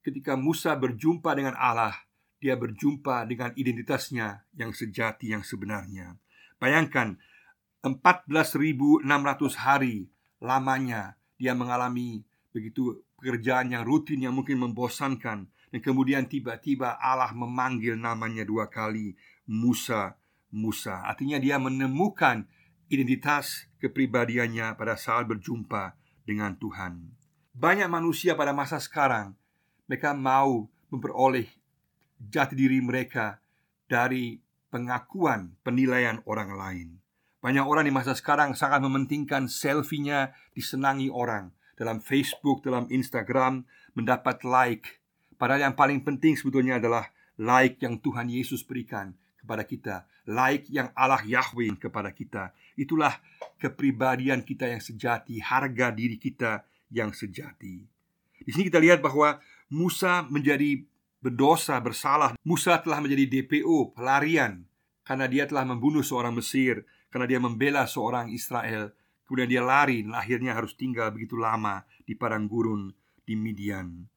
Ketika 0.00 0.34
Musa 0.34 0.74
berjumpa 0.74 1.36
dengan 1.36 1.54
Allah, 1.54 1.94
dia 2.40 2.56
berjumpa 2.56 3.28
dengan 3.28 3.52
identitasnya 3.52 4.48
yang 4.56 4.72
sejati 4.72 5.36
yang 5.36 5.44
sebenarnya. 5.44 6.16
Bayangkan 6.56 7.20
14.600 7.84 9.04
hari 9.60 10.08
lamanya 10.40 11.20
dia 11.36 11.52
mengalami 11.52 12.24
begitu 12.52 13.04
pekerjaan 13.20 13.72
yang 13.72 13.84
rutin 13.84 14.24
yang 14.24 14.32
mungkin 14.32 14.56
membosankan 14.60 15.52
dan 15.70 15.78
kemudian 15.78 16.26
tiba-tiba 16.26 16.98
Allah 16.98 17.30
memanggil 17.30 17.94
namanya 17.94 18.42
dua 18.42 18.66
kali 18.66 19.14
Musa, 19.46 20.18
Musa. 20.50 21.06
Artinya 21.06 21.38
dia 21.38 21.58
menemukan 21.62 22.46
identitas 22.90 23.70
kepribadiannya 23.78 24.74
pada 24.74 24.98
saat 24.98 25.30
berjumpa 25.30 25.94
dengan 26.26 26.58
Tuhan. 26.58 27.14
Banyak 27.54 27.86
manusia 27.90 28.38
pada 28.38 28.54
masa 28.54 28.78
sekarang 28.78 29.34
Mereka 29.90 30.14
mau 30.14 30.70
memperoleh 30.94 31.50
jati 32.22 32.54
diri 32.54 32.78
mereka 32.78 33.42
dari 33.90 34.38
pengakuan 34.70 35.58
penilaian 35.66 36.22
orang 36.30 36.54
lain. 36.54 36.88
Banyak 37.42 37.66
orang 37.66 37.88
di 37.88 37.92
masa 37.94 38.14
sekarang 38.14 38.54
sangat 38.54 38.84
mementingkan 38.86 39.50
selfie-nya 39.50 40.30
disenangi 40.54 41.10
orang. 41.10 41.50
Dalam 41.74 41.98
Facebook, 41.98 42.62
dalam 42.62 42.86
Instagram, 42.92 43.66
mendapat 43.98 44.46
like, 44.46 44.99
Padahal 45.40 45.72
yang 45.72 45.76
paling 45.76 46.04
penting 46.04 46.36
sebetulnya 46.36 46.76
adalah 46.76 47.08
laik 47.40 47.80
yang 47.80 47.96
Tuhan 47.96 48.28
Yesus 48.28 48.60
berikan 48.60 49.16
kepada 49.40 49.64
kita, 49.64 49.96
laik 50.28 50.68
yang 50.68 50.92
Allah 50.92 51.24
Yahweh 51.24 51.80
kepada 51.80 52.12
kita. 52.12 52.52
Itulah 52.76 53.16
kepribadian 53.56 54.44
kita 54.44 54.68
yang 54.68 54.84
sejati, 54.84 55.40
harga 55.40 55.88
diri 55.96 56.20
kita 56.20 56.68
yang 56.92 57.16
sejati. 57.16 57.80
Di 58.44 58.50
sini 58.52 58.68
kita 58.68 58.76
lihat 58.76 59.00
bahwa 59.00 59.40
Musa 59.72 60.28
menjadi 60.28 60.84
berdosa, 61.24 61.80
bersalah. 61.80 62.36
Musa 62.44 62.76
telah 62.84 63.00
menjadi 63.00 63.24
DPO, 63.24 63.96
pelarian 63.96 64.68
karena 65.08 65.24
dia 65.24 65.48
telah 65.48 65.64
membunuh 65.64 66.04
seorang 66.04 66.36
Mesir, 66.36 66.84
karena 67.08 67.26
dia 67.26 67.40
membela 67.40 67.88
seorang 67.88 68.28
Israel. 68.28 68.92
Kemudian 69.24 69.48
dia 69.48 69.62
lari 69.62 70.02
dan 70.02 70.18
akhirnya 70.18 70.52
harus 70.58 70.74
tinggal 70.74 71.14
begitu 71.14 71.38
lama 71.38 71.86
di 72.02 72.18
padang 72.18 72.50
gurun 72.50 72.90
di 73.22 73.38
Midian. 73.38 74.09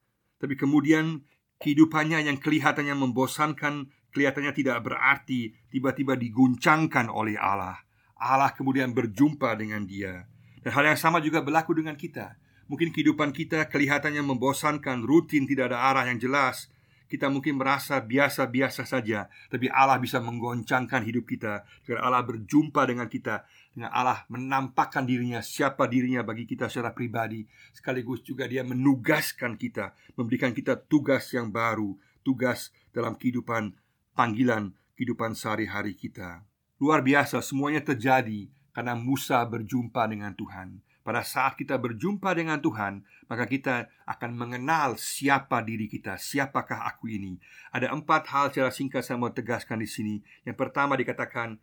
Tapi 0.44 0.60
kemudian 0.60 1.24
kehidupannya 1.64 2.28
yang 2.28 2.36
kelihatannya 2.36 3.00
membosankan, 3.00 3.88
kelihatannya 4.12 4.52
tidak 4.52 4.84
berarti, 4.84 5.56
tiba-tiba 5.72 6.20
diguncangkan 6.20 7.08
oleh 7.08 7.40
Allah. 7.40 7.80
Allah 8.20 8.52
kemudian 8.52 8.92
berjumpa 8.92 9.56
dengan 9.56 9.88
dia. 9.88 10.28
Dan 10.60 10.76
hal 10.76 10.84
yang 10.84 11.00
sama 11.00 11.24
juga 11.24 11.40
berlaku 11.40 11.72
dengan 11.80 11.96
kita. 11.96 12.36
Mungkin 12.68 12.92
kehidupan 12.92 13.32
kita 13.32 13.72
kelihatannya 13.72 14.20
membosankan, 14.20 15.08
rutin, 15.08 15.48
tidak 15.48 15.72
ada 15.72 15.80
arah 15.80 16.12
yang 16.12 16.20
jelas. 16.20 16.68
Kita 17.14 17.30
mungkin 17.30 17.62
merasa 17.62 18.02
biasa-biasa 18.02 18.90
saja, 18.90 19.30
tapi 19.54 19.70
Allah 19.70 20.02
bisa 20.02 20.18
menggoncangkan 20.18 21.06
hidup 21.06 21.30
kita. 21.30 21.62
Karena 21.86 22.10
Allah 22.10 22.26
berjumpa 22.26 22.90
dengan 22.90 23.06
kita 23.06 23.46
dengan 23.70 23.94
Allah 23.94 24.26
menampakkan 24.34 25.06
dirinya 25.06 25.46
siapa 25.46 25.86
dirinya 25.86 26.26
bagi 26.26 26.50
kita 26.50 26.74
secara 26.74 26.90
pribadi. 26.90 27.46
Sekaligus 27.70 28.26
juga 28.26 28.50
dia 28.50 28.66
menugaskan 28.66 29.62
kita 29.62 29.94
memberikan 30.18 30.58
kita 30.58 30.74
tugas 30.90 31.30
yang 31.38 31.54
baru 31.54 31.94
tugas 32.26 32.74
dalam 32.90 33.14
kehidupan 33.14 33.78
panggilan 34.18 34.74
kehidupan 34.98 35.38
sehari-hari 35.38 35.94
kita. 35.94 36.42
Luar 36.82 37.06
biasa 37.06 37.46
semuanya 37.46 37.86
terjadi 37.86 38.50
karena 38.74 38.98
Musa 38.98 39.38
berjumpa 39.46 40.10
dengan 40.10 40.34
Tuhan 40.34 40.82
pada 41.04 41.20
saat 41.20 41.60
kita 41.60 41.76
berjumpa 41.76 42.32
dengan 42.32 42.64
Tuhan, 42.64 43.04
maka 43.28 43.44
kita 43.44 43.92
akan 44.08 44.32
mengenal 44.40 44.96
siapa 44.96 45.60
diri 45.60 45.92
kita, 45.92 46.16
siapakah 46.16 46.88
aku 46.88 47.12
ini. 47.12 47.36
Ada 47.76 47.92
empat 47.92 48.32
hal 48.32 48.56
secara 48.56 48.72
singkat 48.72 49.04
saya 49.04 49.20
mau 49.20 49.28
tegaskan 49.28 49.84
di 49.84 49.88
sini. 49.88 50.16
Yang 50.48 50.58
pertama 50.64 50.96
dikatakan 50.96 51.60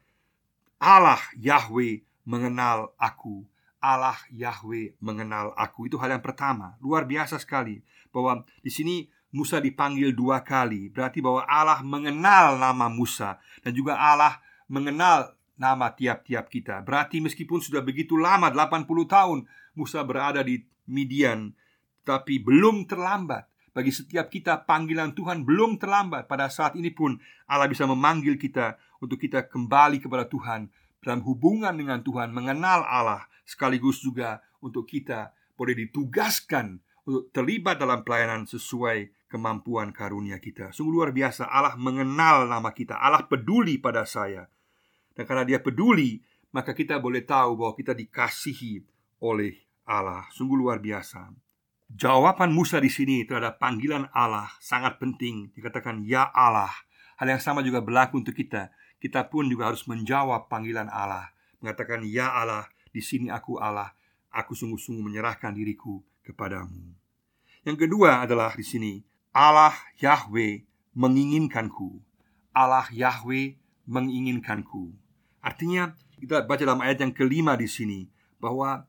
Allah 0.76 1.20
Yahweh 1.40 2.04
mengenal 2.28 2.92
aku. 3.00 3.48
Allah 3.80 4.20
Yahweh 4.28 5.00
mengenal 5.00 5.56
aku. 5.56 5.88
Itu 5.88 5.96
hal 5.96 6.12
yang 6.12 6.24
pertama. 6.24 6.76
Luar 6.84 7.08
biasa 7.08 7.40
sekali 7.40 7.80
bahwa 8.12 8.44
di 8.60 8.68
sini 8.68 9.08
Musa 9.32 9.56
dipanggil 9.56 10.12
dua 10.12 10.44
kali. 10.44 10.92
Berarti 10.92 11.24
bahwa 11.24 11.48
Allah 11.48 11.80
mengenal 11.80 12.60
nama 12.60 12.92
Musa 12.92 13.40
dan 13.64 13.72
juga 13.72 13.96
Allah 13.96 14.42
mengenal 14.68 15.32
nama 15.60 15.92
tiap-tiap 15.92 16.48
kita. 16.48 16.80
Berarti 16.80 17.20
meskipun 17.20 17.60
sudah 17.60 17.84
begitu 17.84 18.16
lama 18.16 18.48
80 18.48 18.88
tahun 19.04 19.38
Musa 19.76 20.00
berada 20.02 20.40
di 20.40 20.64
Midian, 20.88 21.52
tapi 22.02 22.40
belum 22.40 22.88
terlambat 22.88 23.46
bagi 23.70 23.94
setiap 23.94 24.32
kita 24.32 24.66
panggilan 24.66 25.14
Tuhan 25.14 25.46
belum 25.46 25.78
terlambat 25.78 26.26
pada 26.26 26.50
saat 26.50 26.74
ini 26.74 26.90
pun 26.90 27.14
Allah 27.46 27.70
bisa 27.70 27.86
memanggil 27.86 28.34
kita 28.34 28.74
untuk 28.98 29.22
kita 29.22 29.46
kembali 29.46 30.02
kepada 30.02 30.26
Tuhan 30.26 30.66
dalam 30.98 31.22
hubungan 31.22 31.70
dengan 31.78 32.02
Tuhan 32.02 32.34
mengenal 32.34 32.82
Allah 32.82 33.30
sekaligus 33.46 34.02
juga 34.02 34.42
untuk 34.58 34.90
kita 34.90 35.30
boleh 35.54 35.86
ditugaskan 35.86 36.82
untuk 37.06 37.30
terlibat 37.30 37.78
dalam 37.78 38.02
pelayanan 38.02 38.44
sesuai 38.50 39.30
kemampuan 39.30 39.94
karunia 39.94 40.42
kita. 40.42 40.74
Sungguh 40.74 41.00
luar 41.00 41.10
biasa 41.14 41.46
Allah 41.46 41.78
mengenal 41.78 42.50
nama 42.50 42.74
kita. 42.74 42.98
Allah 42.98 43.24
peduli 43.24 43.78
pada 43.78 44.02
saya. 44.02 44.50
Dan 45.20 45.28
karena 45.28 45.44
dia 45.44 45.60
peduli, 45.60 46.24
maka 46.48 46.72
kita 46.72 46.96
boleh 46.96 47.20
tahu 47.20 47.60
bahwa 47.60 47.76
kita 47.76 47.92
dikasihi 47.92 48.80
oleh 49.20 49.52
Allah. 49.84 50.24
Sungguh 50.32 50.56
luar 50.56 50.80
biasa. 50.80 51.28
Jawaban 51.92 52.56
Musa 52.56 52.80
di 52.80 52.88
sini 52.88 53.28
terhadap 53.28 53.60
panggilan 53.60 54.08
Allah 54.16 54.48
sangat 54.64 54.96
penting. 54.96 55.52
Dikatakan, 55.52 56.08
"Ya 56.08 56.24
Allah." 56.32 56.72
Hal 57.20 57.36
yang 57.36 57.42
sama 57.44 57.60
juga 57.60 57.84
berlaku 57.84 58.24
untuk 58.24 58.32
kita. 58.32 58.72
Kita 58.96 59.28
pun 59.28 59.44
juga 59.52 59.68
harus 59.68 59.84
menjawab 59.84 60.48
panggilan 60.48 60.88
Allah, 60.88 61.36
mengatakan, 61.60 62.00
"Ya 62.08 62.32
Allah, 62.32 62.72
di 62.88 63.04
sini 63.04 63.28
aku 63.28 63.60
Allah. 63.60 63.92
Aku 64.32 64.56
sungguh-sungguh 64.56 65.04
menyerahkan 65.04 65.52
diriku 65.52 66.00
kepadamu." 66.24 66.96
Yang 67.68 67.76
kedua 67.76 68.24
adalah 68.24 68.56
di 68.56 68.64
sini, 68.64 69.04
Allah 69.36 69.76
Yahweh 70.00 70.64
menginginkanku. 70.96 72.00
Allah 72.56 72.88
Yahweh 72.88 73.60
menginginkanku. 73.84 75.09
Artinya, 75.40 75.92
kita 76.20 76.44
baca 76.44 76.62
dalam 76.62 76.84
ayat 76.84 77.00
yang 77.00 77.12
kelima 77.16 77.56
di 77.56 77.64
sini 77.64 78.04
bahwa 78.36 78.84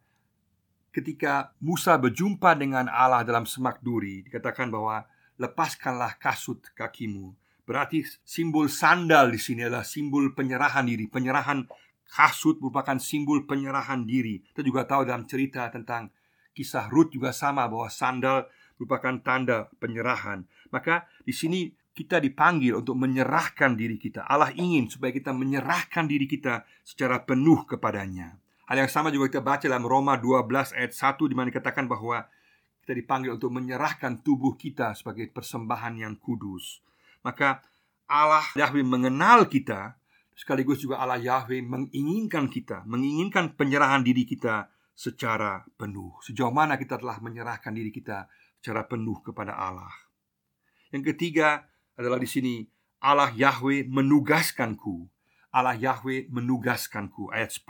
ketika 0.92 1.56
Musa 1.64 1.96
berjumpa 1.96 2.60
dengan 2.60 2.92
Allah 2.92 3.24
dalam 3.24 3.48
semak 3.48 3.80
duri 3.80 4.28
dikatakan 4.28 4.68
bahwa 4.68 5.08
lepaskanlah 5.40 6.20
kasut 6.20 6.60
kakimu. 6.76 7.32
Berarti 7.64 8.04
simbol 8.28 8.68
sandal 8.68 9.32
di 9.32 9.40
sini 9.40 9.64
adalah 9.64 9.88
simbol 9.88 10.36
penyerahan 10.36 10.84
diri. 10.84 11.08
Penyerahan 11.08 11.64
kasut 12.04 12.60
merupakan 12.60 13.00
simbol 13.00 13.48
penyerahan 13.48 14.04
diri. 14.04 14.44
Kita 14.44 14.62
juga 14.62 14.84
tahu 14.84 15.08
dalam 15.08 15.24
cerita 15.24 15.72
tentang 15.72 16.12
kisah 16.52 16.92
Ruth 16.92 17.16
juga 17.16 17.32
sama 17.32 17.64
bahwa 17.72 17.88
sandal 17.88 18.52
merupakan 18.76 19.16
tanda 19.24 19.72
penyerahan. 19.80 20.44
Maka 20.74 21.08
di 21.24 21.32
sini 21.32 21.72
kita 21.91 22.23
dipanggil 22.23 22.80
untuk 22.80 22.95
menyerahkan 22.95 23.75
diri 23.75 23.99
kita. 23.99 24.23
Allah 24.23 24.51
ingin 24.56 24.88
supaya 24.88 25.12
kita 25.12 25.36
menyerahkan 25.36 26.08
diri 26.08 26.23
kita 26.23 26.63
secara 26.88 27.19
penuh 27.23 27.67
kepadanya. 27.67 28.39
Hal 28.71 28.88
yang 28.88 28.91
sama 28.91 29.12
juga 29.12 29.27
kita 29.27 29.43
baca 29.43 29.65
dalam 29.67 29.84
Roma 29.84 30.15
12 30.15 30.71
ayat 30.71 30.95
1 30.95 31.19
di 31.27 31.36
mana 31.36 31.51
dikatakan 31.51 31.91
bahwa 31.91 32.23
kita 32.82 32.95
dipanggil 32.95 33.36
untuk 33.36 33.51
menyerahkan 33.51 34.23
tubuh 34.23 34.56
kita 34.56 34.95
sebagai 34.95 35.27
persembahan 35.27 35.99
yang 35.99 36.15
kudus. 36.15 36.80
Maka 37.27 37.60
Allah 38.08 38.47
Yahweh 38.56 38.88
mengenal 38.88 39.51
kita 39.51 39.99
sekaligus 40.32 40.80
juga 40.80 41.04
Allah 41.04 41.19
Yahweh 41.19 41.60
menginginkan 41.62 42.47
kita, 42.47 42.88
menginginkan 42.88 43.51
penyerahan 43.60 44.01
diri 44.01 44.23
kita 44.23 44.71
secara 44.95 45.67
penuh. 45.75 46.15
Sejauh 46.23 46.56
mana 46.56 46.80
kita 46.80 46.95
telah 46.95 47.19
menyerahkan 47.19 47.75
diri 47.75 47.91
kita 47.91 48.32
secara 48.58 48.88
penuh 48.88 49.19
kepada 49.19 49.54
Allah. 49.60 49.91
Yang 50.95 51.15
ketiga 51.15 51.67
adalah 51.97 52.19
di 52.21 52.30
sini 52.30 52.63
Allah 53.01 53.34
Yahweh 53.34 53.89
menugaskanku. 53.89 55.10
Allah 55.51 55.75
Yahweh 55.75 56.32
menugaskanku 56.32 57.34
ayat 57.34 57.51
10. 57.51 57.67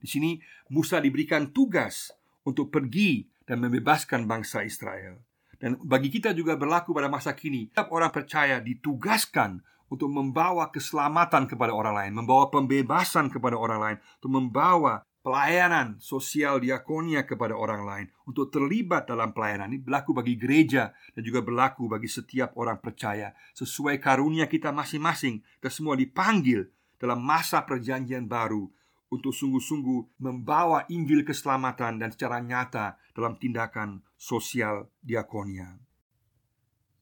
Di 0.00 0.08
sini 0.08 0.30
Musa 0.72 1.00
diberikan 1.02 1.50
tugas 1.50 2.12
untuk 2.46 2.72
pergi 2.72 3.26
dan 3.44 3.60
membebaskan 3.60 4.24
bangsa 4.24 4.62
Israel. 4.62 5.20
Dan 5.60 5.76
bagi 5.84 6.08
kita 6.08 6.32
juga 6.32 6.56
berlaku 6.56 6.96
pada 6.96 7.12
masa 7.12 7.36
kini. 7.36 7.68
Setiap 7.68 7.92
orang 7.92 8.08
percaya 8.08 8.64
ditugaskan 8.64 9.60
untuk 9.90 10.08
membawa 10.08 10.70
keselamatan 10.70 11.50
kepada 11.50 11.74
orang 11.74 11.92
lain, 11.98 12.12
membawa 12.14 12.48
pembebasan 12.48 13.28
kepada 13.28 13.58
orang 13.58 13.80
lain, 13.82 13.98
untuk 14.22 14.32
membawa 14.32 15.04
pelayanan 15.20 16.00
sosial 16.00 16.60
diakonia 16.60 17.28
kepada 17.28 17.52
orang 17.52 17.82
lain, 17.84 18.06
untuk 18.24 18.48
terlibat 18.48 19.08
dalam 19.08 19.36
pelayanan. 19.36 19.72
Ini 19.72 19.80
berlaku 19.84 20.16
bagi 20.16 20.34
gereja 20.40 20.92
dan 21.12 21.22
juga 21.22 21.44
berlaku 21.44 21.86
bagi 21.88 22.08
setiap 22.08 22.56
orang 22.56 22.80
percaya. 22.80 23.36
Sesuai 23.52 24.00
karunia 24.00 24.48
kita 24.48 24.72
masing-masing, 24.72 25.44
kita 25.60 25.68
semua 25.68 25.96
dipanggil 25.96 26.68
dalam 26.96 27.20
masa 27.20 27.64
perjanjian 27.64 28.28
baru 28.28 28.68
untuk 29.10 29.34
sungguh-sungguh 29.34 30.22
membawa 30.22 30.86
Injil 30.86 31.26
keselamatan 31.26 31.98
dan 31.98 32.14
secara 32.14 32.38
nyata 32.38 32.96
dalam 33.10 33.34
tindakan 33.36 34.06
sosial 34.14 34.86
diakonia. 35.02 35.76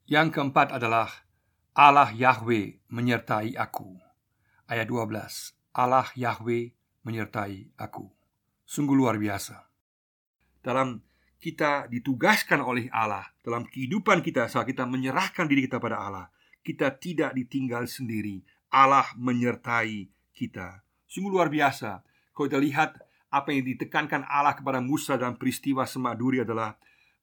Yang 0.09 0.40
keempat 0.40 0.72
adalah 0.72 1.12
Allah 1.76 2.09
Yahweh 2.11 2.81
menyertai 2.88 3.54
aku. 3.61 4.00
Ayat 4.64 4.88
12. 4.88 5.52
Allah 5.76 6.09
Yahweh 6.16 6.78
menyertai 7.02 7.74
aku. 7.78 8.08
Sungguh 8.68 8.94
luar 8.94 9.16
biasa. 9.16 9.64
Dalam 10.61 11.00
kita 11.38 11.87
ditugaskan 11.87 12.58
oleh 12.58 12.90
Allah 12.90 13.30
dalam 13.46 13.64
kehidupan 13.64 14.20
kita 14.20 14.50
saat 14.50 14.66
kita 14.66 14.84
menyerahkan 14.84 15.46
diri 15.46 15.70
kita 15.70 15.78
pada 15.78 16.02
Allah, 16.02 16.26
kita 16.66 16.92
tidak 16.98 17.32
ditinggal 17.32 17.87
sendiri. 17.88 18.42
Allah 18.68 19.08
menyertai 19.16 20.11
kita. 20.37 20.84
Sungguh 21.08 21.32
luar 21.32 21.48
biasa 21.48 22.04
Kalau 22.37 22.46
kita 22.52 22.61
lihat 22.61 22.90
apa 23.32 23.48
yang 23.50 23.64
ditekankan 23.64 24.28
Allah 24.28 24.52
kepada 24.52 24.78
Musa 24.84 25.16
dalam 25.16 25.40
peristiwa 25.40 25.88
semak 25.88 26.20
duri 26.20 26.44
adalah 26.44 26.76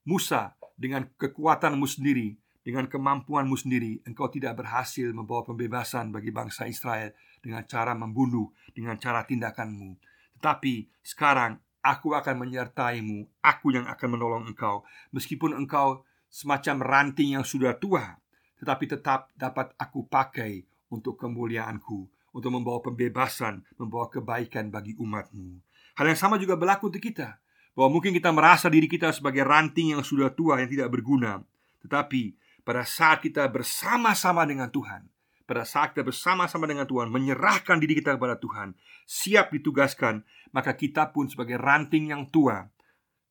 Musa 0.04 0.58
dengan 0.76 1.08
kekuatanmu 1.18 1.86
sendiri 1.88 2.36
dengan 2.66 2.90
kemampuanmu 2.90 3.54
sendiri 3.54 4.02
engkau 4.10 4.28
tidak 4.28 4.58
berhasil 4.58 5.08
membawa 5.14 5.46
pembebasan 5.46 6.10
bagi 6.10 6.34
bangsa 6.34 6.66
Israel 6.66 7.14
dengan 7.46 7.62
cara 7.70 7.94
membunuh 7.94 8.50
dengan 8.74 8.98
cara 8.98 9.22
tindakanmu. 9.22 10.02
Tetapi 10.42 11.06
sekarang 11.06 11.62
aku 11.86 12.18
akan 12.18 12.42
menyertaimu 12.42 13.30
aku 13.46 13.78
yang 13.78 13.86
akan 13.86 14.18
menolong 14.18 14.44
engkau. 14.50 14.82
Meskipun 15.14 15.54
engkau 15.54 16.02
semacam 16.26 16.82
ranting 16.82 17.38
yang 17.38 17.46
sudah 17.46 17.78
tua, 17.78 18.18
tetapi 18.58 18.90
tetap 18.90 19.30
dapat 19.38 19.70
aku 19.78 20.10
pakai 20.10 20.66
untuk 20.90 21.22
kemuliaanku, 21.22 22.10
untuk 22.34 22.50
membawa 22.50 22.82
pembebasan, 22.82 23.62
membawa 23.78 24.10
kebaikan 24.10 24.74
bagi 24.74 24.98
umatmu. 24.98 25.62
Hal 25.96 26.10
yang 26.10 26.20
sama 26.20 26.42
juga 26.42 26.58
berlaku 26.58 26.90
untuk 26.92 27.00
kita, 27.00 27.40
bahwa 27.78 28.00
mungkin 28.00 28.12
kita 28.12 28.34
merasa 28.34 28.68
diri 28.68 28.90
kita 28.90 29.14
sebagai 29.14 29.46
ranting 29.46 29.96
yang 29.96 30.04
sudah 30.04 30.34
tua 30.34 30.60
yang 30.60 30.68
tidak 30.68 30.92
berguna, 30.92 31.40
tetapi 31.86 32.36
pada 32.66 32.82
saat 32.82 33.22
kita 33.22 33.46
bersama-sama 33.48 34.44
dengan 34.44 34.68
Tuhan, 34.74 35.08
pada 35.46 35.62
saat 35.62 35.94
kita 35.94 36.02
bersama-sama 36.02 36.66
dengan 36.66 36.90
Tuhan, 36.90 37.14
menyerahkan 37.14 37.78
diri 37.78 38.02
kita 38.02 38.18
kepada 38.18 38.42
Tuhan, 38.42 38.74
siap 39.06 39.54
ditugaskan, 39.54 40.26
maka 40.52 40.74
kita 40.74 41.14
pun 41.14 41.30
sebagai 41.30 41.62
ranting 41.62 42.10
yang 42.10 42.34
tua 42.34 42.66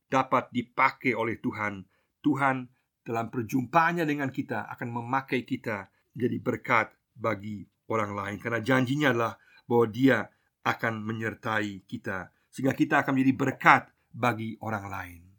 dapat 0.06 0.46
dipakai 0.54 1.12
oleh 1.18 1.42
Tuhan. 1.42 1.82
Tuhan 2.22 2.70
dalam 3.04 3.28
perjumpaannya 3.28 4.06
dengan 4.06 4.30
kita 4.30 4.70
akan 4.70 4.88
memakai 4.88 5.42
kita 5.42 5.90
jadi 6.14 6.38
berkat 6.40 6.94
bagi 7.12 7.66
orang 7.90 8.16
lain 8.16 8.36
karena 8.40 8.64
janjinya 8.64 9.12
adalah 9.12 9.34
bahwa 9.68 9.86
dia 9.92 10.18
akan 10.64 11.04
menyertai 11.04 11.84
kita 11.84 12.32
sehingga 12.48 12.72
kita 12.72 13.04
akan 13.04 13.12
menjadi 13.18 13.34
berkat 13.36 13.82
bagi 14.14 14.56
orang 14.62 14.86
lain. 14.88 15.33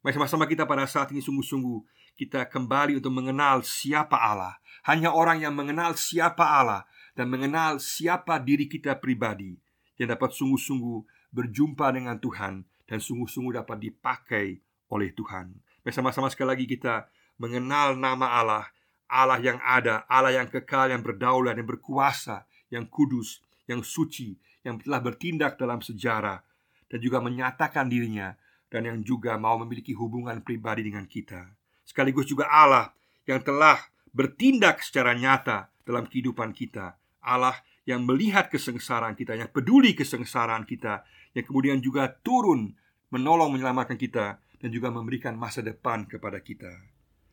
Mari 0.00 0.16
sama-sama 0.16 0.48
kita 0.48 0.64
pada 0.64 0.88
saat 0.88 1.12
ini 1.12 1.20
sungguh-sungguh 1.20 1.84
kita 2.16 2.48
kembali 2.48 2.96
untuk 2.96 3.12
mengenal 3.12 3.60
siapa 3.60 4.16
Allah. 4.16 4.56
Hanya 4.88 5.12
orang 5.12 5.44
yang 5.44 5.52
mengenal 5.52 5.92
siapa 5.92 6.40
Allah 6.40 6.88
dan 7.12 7.28
mengenal 7.28 7.76
siapa 7.76 8.40
diri 8.40 8.64
kita 8.64 8.96
pribadi 8.96 9.60
yang 10.00 10.08
dapat 10.08 10.32
sungguh-sungguh 10.32 11.28
berjumpa 11.36 11.92
dengan 11.92 12.16
Tuhan 12.16 12.64
dan 12.88 12.98
sungguh-sungguh 12.98 13.60
dapat 13.60 13.76
dipakai 13.76 14.56
oleh 14.88 15.12
Tuhan. 15.12 15.52
Bersama-sama 15.84 16.32
sekali 16.32 16.48
lagi 16.48 16.64
kita 16.64 17.04
mengenal 17.36 17.92
nama 17.92 18.40
Allah 18.40 18.64
Allah 19.10 19.42
yang 19.42 19.58
ada, 19.60 20.06
Allah 20.06 20.32
yang 20.32 20.46
kekal, 20.46 20.88
yang 20.94 21.02
berdaulat, 21.02 21.58
yang 21.58 21.66
berkuasa, 21.66 22.46
yang 22.70 22.86
kudus, 22.86 23.42
yang 23.66 23.82
suci, 23.82 24.38
yang 24.62 24.78
telah 24.78 25.02
bertindak 25.02 25.58
dalam 25.58 25.82
sejarah 25.82 26.40
dan 26.86 26.98
juga 27.02 27.18
menyatakan 27.18 27.90
dirinya 27.90 28.38
dan 28.70 28.86
yang 28.86 28.98
juga 29.02 29.34
mau 29.36 29.58
memiliki 29.58 29.92
hubungan 29.92 30.38
pribadi 30.40 30.86
dengan 30.86 31.04
kita. 31.04 31.50
Sekaligus 31.82 32.30
juga 32.30 32.46
Allah 32.46 32.94
yang 33.26 33.42
telah 33.42 33.76
bertindak 34.14 34.80
secara 34.86 35.12
nyata 35.18 35.74
dalam 35.82 36.06
kehidupan 36.06 36.54
kita. 36.54 36.94
Allah 37.20 37.58
yang 37.82 38.06
melihat 38.06 38.46
kesengsaraan 38.46 39.18
kita, 39.18 39.34
yang 39.34 39.50
peduli 39.50 39.98
kesengsaraan 39.98 40.62
kita, 40.62 41.02
yang 41.34 41.44
kemudian 41.44 41.82
juga 41.82 42.06
turun 42.22 42.70
menolong 43.10 43.50
menyelamatkan 43.58 43.98
kita 43.98 44.38
dan 44.62 44.68
juga 44.70 44.94
memberikan 44.94 45.34
masa 45.34 45.66
depan 45.66 46.06
kepada 46.06 46.38
kita. 46.38 46.70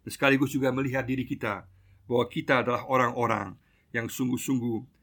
Dan 0.02 0.10
sekaligus 0.10 0.58
juga 0.58 0.74
melihat 0.74 1.06
diri 1.06 1.22
kita 1.22 1.70
bahwa 2.10 2.26
kita 2.26 2.66
adalah 2.66 2.90
orang-orang 2.90 3.54
yang 3.94 4.10
sungguh-sungguh 4.10 4.98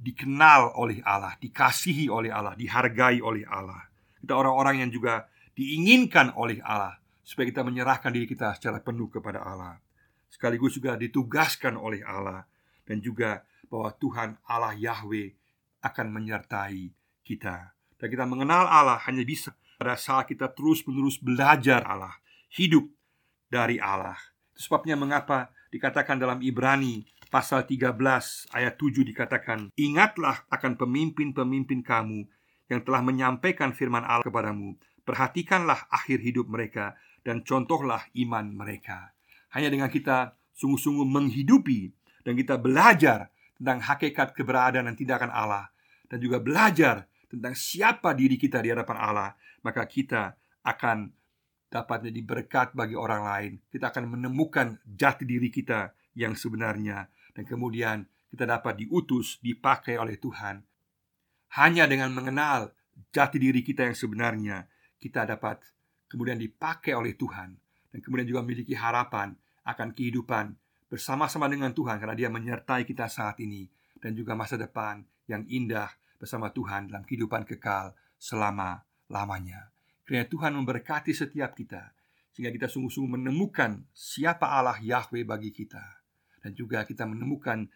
dikenal 0.00 0.76
oleh 0.76 1.04
Allah, 1.04 1.36
dikasihi 1.40 2.08
oleh 2.08 2.32
Allah, 2.32 2.56
dihargai 2.56 3.20
oleh 3.20 3.44
Allah. 3.44 3.88
Kita 4.20 4.32
orang-orang 4.32 4.86
yang 4.86 4.90
juga 4.92 5.28
diinginkan 5.56 6.36
oleh 6.36 6.60
Allah 6.60 7.00
supaya 7.24 7.48
kita 7.48 7.64
menyerahkan 7.64 8.12
diri 8.12 8.28
kita 8.28 8.54
secara 8.54 8.78
penuh 8.78 9.08
kepada 9.08 9.42
Allah. 9.42 9.80
Sekaligus 10.28 10.76
juga 10.76 10.94
ditugaskan 10.94 11.80
oleh 11.80 12.04
Allah 12.04 12.44
dan 12.84 13.00
juga 13.00 13.42
bahwa 13.66 13.90
Tuhan 13.96 14.38
Allah 14.46 14.76
Yahweh 14.76 15.34
akan 15.82 16.06
menyertai 16.12 16.92
kita. 17.24 17.72
Dan 17.96 18.06
kita 18.12 18.28
mengenal 18.28 18.68
Allah 18.68 19.00
hanya 19.08 19.24
bisa 19.24 19.56
pada 19.80 19.96
saat 19.96 20.28
kita 20.28 20.52
terus-menerus 20.52 21.18
belajar 21.18 21.82
Allah, 21.88 22.14
hidup 22.52 22.86
dari 23.48 23.80
Allah. 23.80 24.16
Itu 24.52 24.68
sebabnya 24.68 24.94
mengapa 24.94 25.50
dikatakan 25.72 26.20
dalam 26.20 26.44
Ibrani 26.44 27.08
pasal 27.32 27.64
13 27.64 27.96
ayat 28.52 28.74
7 28.76 29.02
dikatakan, 29.02 29.72
"Ingatlah 29.74 30.46
akan 30.52 30.78
pemimpin-pemimpin 30.78 31.80
kamu 31.80 32.28
yang 32.70 32.82
telah 32.82 33.02
menyampaikan 33.02 33.70
firman 33.72 34.02
Allah 34.02 34.26
kepadamu. 34.26 34.74
Perhatikanlah 35.06 35.86
akhir 35.88 36.18
hidup 36.20 36.50
mereka 36.50 36.98
dan 37.22 37.46
contohlah 37.46 38.02
iman 38.18 38.50
mereka." 38.50 39.14
Hanya 39.54 39.70
dengan 39.70 39.86
kita 39.86 40.34
sungguh-sungguh 40.58 41.06
menghidupi 41.06 41.94
dan 42.26 42.34
kita 42.34 42.58
belajar 42.58 43.30
tentang 43.56 43.80
hakikat 43.80 44.34
keberadaan 44.34 44.90
dan 44.90 44.96
tindakan 44.98 45.30
Allah 45.30 45.70
dan 46.10 46.18
juga 46.18 46.42
belajar 46.42 47.06
tentang 47.26 47.54
siapa 47.54 48.12
diri 48.12 48.36
kita 48.38 48.62
di 48.62 48.70
hadapan 48.70 48.98
Allah, 48.98 49.30
maka 49.62 49.86
kita 49.86 50.34
akan 50.66 51.10
dapat 51.66 52.06
menjadi 52.06 52.22
berkat 52.22 52.68
bagi 52.72 52.94
orang 52.94 53.22
lain. 53.26 53.52
Kita 53.70 53.90
akan 53.90 54.18
menemukan 54.18 54.78
jati 54.86 55.26
diri 55.26 55.50
kita 55.50 55.90
yang 56.16 56.38
sebenarnya 56.38 57.10
dan 57.34 57.44
kemudian 57.44 58.06
kita 58.30 58.46
dapat 58.46 58.80
diutus, 58.80 59.38
dipakai 59.42 59.98
oleh 59.98 60.16
Tuhan. 60.16 60.62
Hanya 61.58 61.84
dengan 61.86 62.10
mengenal 62.14 62.74
jati 63.12 63.36
diri 63.36 63.60
kita 63.60 63.86
yang 63.86 63.96
sebenarnya, 63.96 64.66
kita 64.96 65.28
dapat 65.28 65.60
kemudian 66.08 66.38
dipakai 66.38 66.94
oleh 66.96 67.14
Tuhan 67.14 67.54
dan 67.92 67.98
kemudian 68.00 68.28
juga 68.28 68.40
memiliki 68.44 68.76
harapan 68.76 69.34
akan 69.66 69.92
kehidupan 69.92 70.54
bersama-sama 70.86 71.50
dengan 71.50 71.74
Tuhan 71.74 71.98
karena 71.98 72.14
Dia 72.14 72.30
menyertai 72.30 72.86
kita 72.86 73.10
saat 73.10 73.42
ini 73.42 73.66
dan 73.98 74.14
juga 74.14 74.38
masa 74.38 74.54
depan 74.54 75.02
yang 75.26 75.42
indah 75.50 75.90
bersama 76.16 76.54
Tuhan 76.54 76.88
dalam 76.88 77.02
kehidupan 77.02 77.44
kekal 77.44 77.92
selama-lamanya. 78.16 79.74
Kiranya 80.06 80.30
Tuhan 80.30 80.54
memberkati 80.54 81.10
setiap 81.10 81.58
kita 81.58 81.90
sehingga 82.30 82.54
kita 82.54 82.70
sungguh-sungguh 82.70 83.18
menemukan 83.18 83.82
siapa 83.90 84.46
Allah 84.46 84.78
Yahweh 84.78 85.26
bagi 85.26 85.50
kita 85.50 85.82
dan 86.44 86.54
juga 86.54 86.86
kita 86.86 87.02
menemukan 87.08 87.66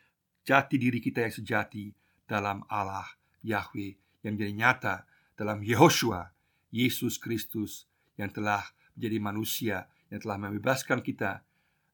jati 0.47 0.79
diri 0.79 1.03
kita 1.03 1.27
yang 1.27 1.35
sejati 1.35 1.91
dalam 2.29 2.63
Allah 2.71 3.09
Yahweh 3.43 4.23
yang 4.23 4.39
menjadi 4.39 4.55
nyata 4.55 4.95
dalam 5.35 5.65
Yehoshua 5.65 6.31
Yesus 6.71 7.19
Kristus 7.19 7.87
yang 8.17 8.31
telah 8.31 8.63
menjadi 8.95 9.19
manusia 9.23 9.77
yang 10.11 10.21
telah 10.23 10.39
membebaskan 10.39 11.03
kita 11.03 11.47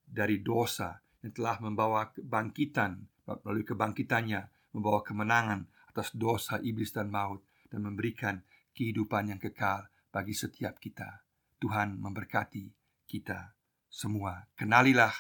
dari 0.06 0.40
dosa 0.40 1.00
yang 1.20 1.32
telah 1.34 1.56
membawa 1.60 2.12
kebangkitan 2.12 3.04
melalui 3.26 3.66
kebangkitannya 3.66 4.72
membawa 4.72 5.02
kemenangan 5.02 5.66
atas 5.90 6.12
dosa 6.14 6.60
iblis 6.62 6.92
dan 6.92 7.10
maut 7.10 7.42
dan 7.72 7.82
memberikan 7.82 8.44
kehidupan 8.76 9.32
yang 9.32 9.40
kekal 9.40 9.88
bagi 10.12 10.36
setiap 10.36 10.78
kita. 10.78 11.24
Tuhan 11.56 11.96
memberkati 11.96 12.68
kita 13.08 13.56
semua. 13.88 14.44
Kenalilah 14.54 15.12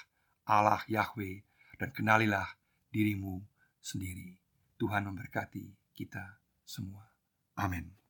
Allah 0.46 0.84
Yahweh 0.84 1.42
dan 1.80 1.90
kenalilah 1.96 2.46
dirimu 2.92 3.40
sendiri. 3.80 4.36
Tuhan 4.76 5.08
memberkati 5.08 5.96
kita 5.96 6.38
semua. 6.62 7.08
Amin. 7.56 8.05